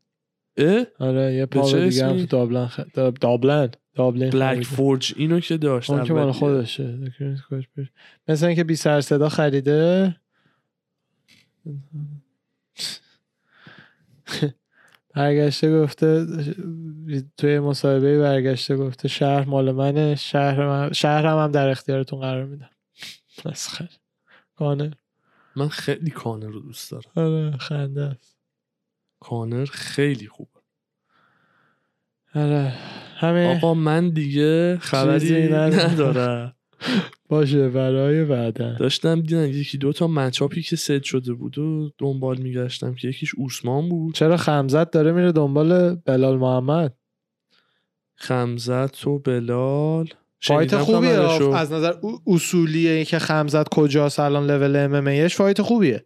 [0.57, 2.81] اه؟ آره یه pub دیگه هم تو دابلن خ...
[3.21, 3.71] دابلن.
[3.95, 6.99] دابلن Black Forge اینو که داشت اون که مال خودشه.
[8.29, 10.17] مثل اینکه بی سر صدا خریده.
[15.15, 16.27] برگشته گفته
[17.37, 20.15] توی مصاحبه برگشته گفته شهر مال منه.
[20.15, 22.71] شهر من شهرم هم در اختیارتون قرار میدم.
[23.45, 23.89] مسخره.
[24.55, 24.93] کانر.
[25.57, 27.11] من خیلی کانر رو دوست دارم.
[27.15, 28.37] آره خنده است.
[29.21, 30.54] کانر خیلی خوبه
[32.35, 32.73] آره.
[33.17, 36.55] همه آقا من دیگه خبری ندارم.
[37.29, 38.73] باشه برای بعدا.
[38.75, 43.35] داشتم دیدم یکی دو تا مچاپی که ست شده بود و دنبال میگشتم که یکیش
[43.35, 44.15] اوسمان بود.
[44.15, 46.95] چرا خمزت داره میره دنبال بلال محمد؟
[48.17, 50.09] خمزت و بلال.
[50.41, 51.11] fight خوبیه.
[51.55, 51.93] از نظر
[52.27, 56.05] اصولیه که خمزت کجاست الان level MMA fight خوبیه.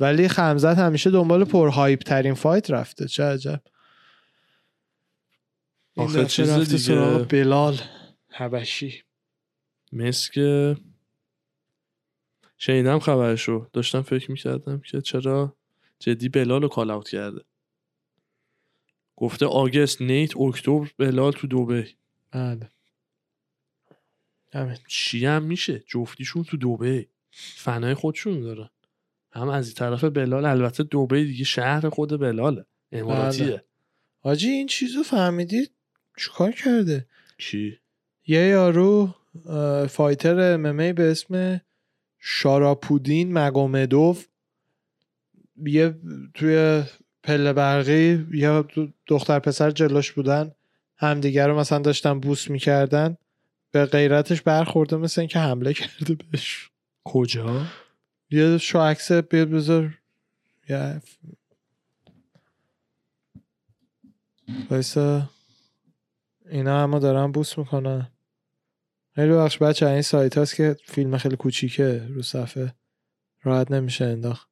[0.00, 3.08] ولی خمزت همیشه دنبال پر hype ترین fight رفته.
[3.08, 3.60] چه عجب.
[5.96, 7.18] آخه چیز دیگه.
[7.18, 7.80] بلال.
[8.28, 9.02] حبشی.
[9.92, 10.38] مسک
[12.58, 13.68] شنیدم خبرشو.
[13.72, 15.56] داشتم فکر می‌کردم که چرا
[15.98, 17.40] جدی بلال رو call out کرده.
[19.16, 21.88] گفته آگست نیت اکتبر بلال تو دوبه
[22.30, 22.70] بله.
[24.88, 28.70] چی هم میشه؟ جفتیشون تو دوبه فنای خودشون دارن.
[29.32, 32.64] هم از این طرف بلال البته دوبه دیگه شهر خود بلاله.
[32.92, 33.46] اماراتیه.
[33.46, 33.64] بله.
[34.20, 35.72] حاجی این چیزو فهمیدید
[36.16, 37.06] چیکار کرده؟
[37.38, 37.78] چی؟
[38.26, 39.14] یه یارو
[39.90, 41.60] فایتر ممی به اسم
[42.18, 44.26] شاراپودین مگومدوف.
[45.66, 45.94] یه
[46.34, 46.82] توی
[47.22, 48.68] پله برقی یا
[49.06, 50.52] دختر پسر جلوش بودن.
[50.96, 53.16] همدیگر رو مثلا داشتن بوس می‌کردن.
[53.70, 56.70] به غیرتش برخورده مثل اینکه حمله کرده بهش.
[57.04, 57.66] کجا؟
[58.30, 59.98] یه شو عکس بیاد بذار.
[60.68, 61.00] یه
[66.44, 68.10] اینا اما دارن بوس می‌کنن.
[69.14, 72.74] خیلی بخش بچه این سایت هست که فیلم خیلی کوچیکه رو صفحه.
[73.42, 74.50] راحت نمیشه انداخت.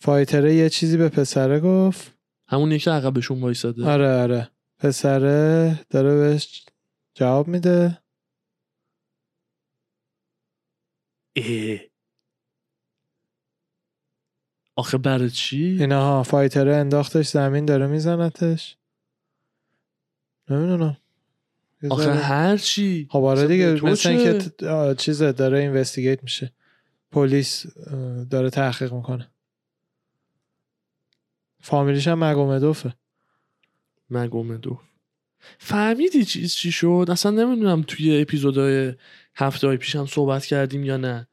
[0.00, 2.18] فایتره یه چیزی به پسره گفت.
[2.48, 3.86] همون که عقبشون وایساده.
[3.90, 4.50] آره آره.
[4.78, 6.66] پسره داره بهش
[7.14, 7.98] جواب میده.
[11.36, 11.78] اه.
[14.76, 18.76] آخه برای چی؟ اینا ها فایتره انداختش زمین داره میزنتش.
[20.52, 20.96] نمی‌دونم.
[21.90, 23.08] آخه هر چی.
[23.10, 26.52] خب آره دیگه مثل که چیزه داره اینوستیگیت میشه.
[27.10, 27.66] پلیس
[28.30, 29.30] داره تحقیق می‌کنه.
[31.60, 32.94] فامیلیش هم مگومدوفه.
[34.10, 34.80] مگومدوف.
[35.58, 38.94] فهمیدی چیز چی شد؟ اصلا نمی‌دونم توی اپیزودهای
[39.34, 41.28] هفته های پیش هم صحبت کردیم یا نه.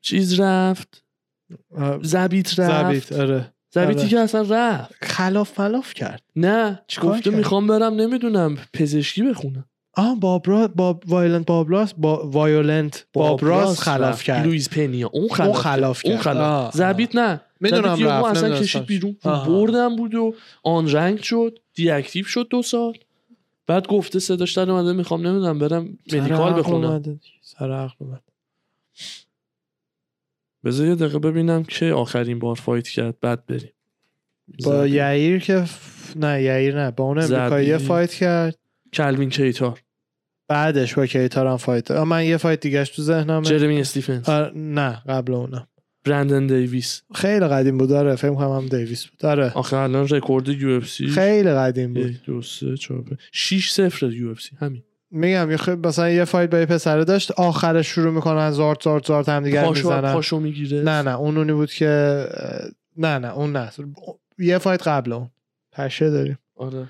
[0.00, 1.04] چیز رفت؟
[2.02, 3.52] زبیت رفت؟ زبیت آره.
[3.70, 4.08] زبیتی آره.
[4.08, 4.94] که اصلا رفت.
[5.02, 6.22] خلاف ملاف کرد.
[6.36, 9.64] نه گفته می‌خوام برم نمی‌دونم پزشکی بخونم.
[9.96, 14.46] آه بابرا باب وایلنت بابراس با وایولنت بابراس خلاف کرد.
[14.46, 16.74] لویز پنیا اون خلاف, اون خلاف کرد, خلاف.
[16.74, 17.40] زبیت نه.
[17.60, 19.16] می‌دونم رفت اصلا کشید بیرون.
[19.24, 21.58] بردم بود و آن رنگ شد.
[21.74, 22.92] دیاکتیو شد دو سال.
[23.66, 27.20] بعد گفته صداش در اومده می‌خوام نمی‌دونم برم مدیکال بخونم.
[27.42, 28.22] سر عقل اومد
[30.68, 33.72] بذار یه دقیقه ببینم که آخرین بار فایت کرد بعد بریم.
[34.64, 35.64] با یعیر که
[36.16, 38.58] نه یعیر نه با اون امریکایی fight کرد.
[38.92, 39.80] کلوین کیتار.
[40.48, 44.30] بعدش با کیتار هم fight من یه fight دیگه‌ش تو ذهنم جرمی استیفنز.
[44.54, 45.66] نه قبل اونم.
[46.04, 47.02] برندن دیویس.
[47.14, 51.50] خیلی قدیم بود داره فکر کنم هم دیویس بود داره آخه الان رکورد UFC خیلی
[51.50, 52.20] قدیم بود.
[52.24, 54.82] دو سه چهار 6 0 UFC همین.
[55.10, 59.28] میگم یه مثلا یه fight با یه پسره داشت آخرش شروع می‌کنن زارت زارت زارت
[59.28, 60.12] هم دیگه می‌زنن.
[60.12, 60.82] پاشو می‌گیره.
[60.82, 62.24] نه نه اون اونی بود که
[62.96, 63.70] نه نه اون نه.
[64.38, 65.30] یه فایت قبل اون.
[65.72, 66.38] پشه داریم.
[66.56, 66.86] آره.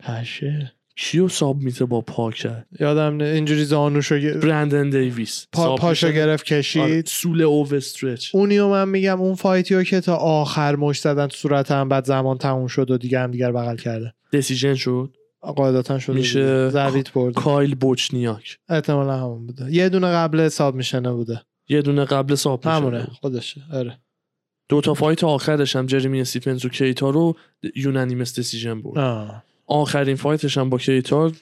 [0.00, 0.72] پشه.
[1.00, 5.46] کیو ساب میته با پا کرد یادم نه اینجوری زانوشو برندن دیویس.
[5.52, 6.82] پا پاشو گرفت کشید.
[6.82, 7.02] آره.
[7.06, 8.34] سول اوو استرچ.
[8.34, 11.28] اونیو من میگم اون فایتیو که تا آخر مش زدن
[11.70, 14.14] هم بعد زمان تموم شد و دیگه هم دیگر بغل کرده.
[14.32, 18.58] دسیژن شد؟ قاعدتا شده میشه زویت برد کایل بوچنیاک.
[18.68, 19.74] احتمالا همون بوده.
[19.74, 21.42] یه دونه قبل ساب میشنه بوده.
[21.68, 23.62] یه دونه قبل sub همونه خودشه.
[23.72, 23.98] آره.
[24.68, 27.36] دو تا fight آخرش هم جرمی استیفنز و کیتا رو
[27.76, 29.44] unanimous decision بود آه.
[29.66, 31.32] آخرین fight ش هم با کیتا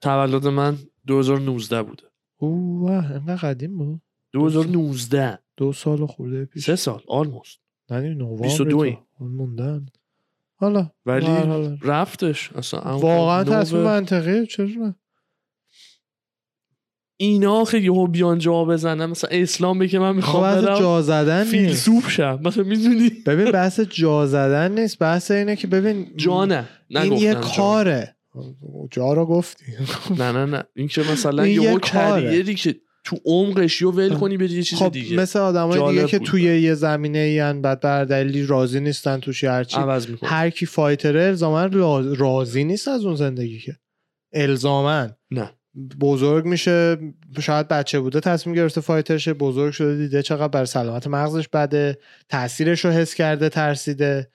[0.00, 2.02] تولد من 2019 بوده.
[2.36, 4.00] اوه اینقدر قدیم بود.
[4.32, 6.64] 2019 دو سال خورده پیش.
[6.64, 7.58] سه سال almost
[7.90, 9.86] نه نوامبر 22 موندن.
[10.60, 10.90] حالا.
[11.06, 11.26] ولی
[11.82, 12.52] رفتش.
[12.52, 14.94] اصلا واقعا تصمیم منطقیه چرا
[17.20, 19.06] اینا خیلی یهو بیان جا بزنن.
[19.06, 22.40] مثلا اسلام که من می‌خوام خب، برم جا زدن فیلسوف شم.
[22.44, 24.98] مثلا می‌دونی؟ ببین بحث جا زدن نیست.
[24.98, 26.68] بحث اینه که ببین جا نه.
[26.88, 28.16] این یه کاره.
[28.90, 29.64] جا رو گفتی.
[30.18, 30.64] نه نه نه.
[30.76, 32.76] این که مثلا یه کریری که
[33.08, 35.16] تو عمقش یو ول کنی بری یه چیز خب دیگه.
[35.16, 39.76] مثل آدمای دیگه که توی یه زمینه این بعد بر دلیلی راضی نیستن توش هرچی.
[40.22, 41.64] هر کی فایتره الزاما
[42.16, 43.76] راضی نیست از اون زندگی که.
[44.32, 45.08] الزاما.
[45.30, 45.50] نه.
[46.00, 46.98] بزرگ میشه
[47.40, 51.98] شاید بچه بوده تصمیم گرفته فایتر شه بزرگ شده دیده چقدر بر سلامت مغزش بده
[52.28, 54.30] تاثیرش رو حس کرده ترسیده.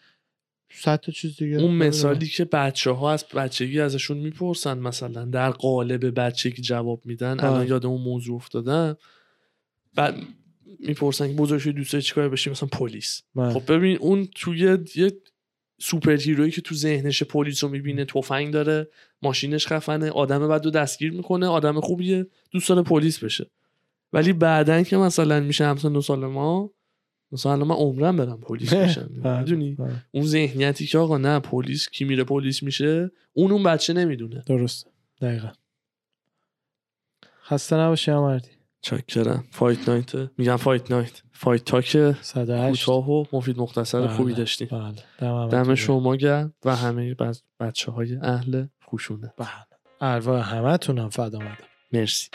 [0.75, 5.51] صد تا چیز دیگه اون مثالی که بچه ها از بچگی ازشون می‌پرسن مثلا در
[5.51, 8.97] قالب بچگی جواب میدن الان یاد اون موضوع افتادم
[9.95, 10.15] بعد
[10.79, 13.21] می‌پرسن که بزرگ شدی دوست چیکار بشی؟ مثلا پلیس.
[13.35, 15.11] خب ببین اون توی یه
[15.79, 18.87] superhero یی که تو ذهنش پلیس رو می‌بینه تفنگ داره
[19.21, 23.49] ماشینش خفنه آدم بعد رو دستگیر می‌کنه آدم خوبیه دوست داره پلیس بشه.
[24.13, 26.71] ولی بعدا که مثلا میشه همسن دو سال ما
[27.33, 29.93] مثلا من عمرم برم پلیس بله، می‌دونی؟ بله.
[30.11, 34.43] اون ذهنیتی که آقا نه پلیس کی میره پلیس میشه اون اون بچه نمی‌دونه.
[34.45, 34.87] درست
[35.21, 35.51] دقیقا.
[37.43, 38.49] خسته نباشی مردی؟
[38.81, 39.43] چاکرم.
[39.51, 41.97] fight night میگم fight night fight talk
[42.41, 44.67] کوتاه و مفید مختصر بله، خوبی داشتیم.
[45.19, 45.47] بله.
[45.47, 47.15] دم شما گرم و همه
[47.59, 49.33] بچه های اهل خوشونه.
[49.37, 49.47] بله.
[50.01, 51.39] ارواح همه تونم فدا
[51.93, 52.29] مرسی.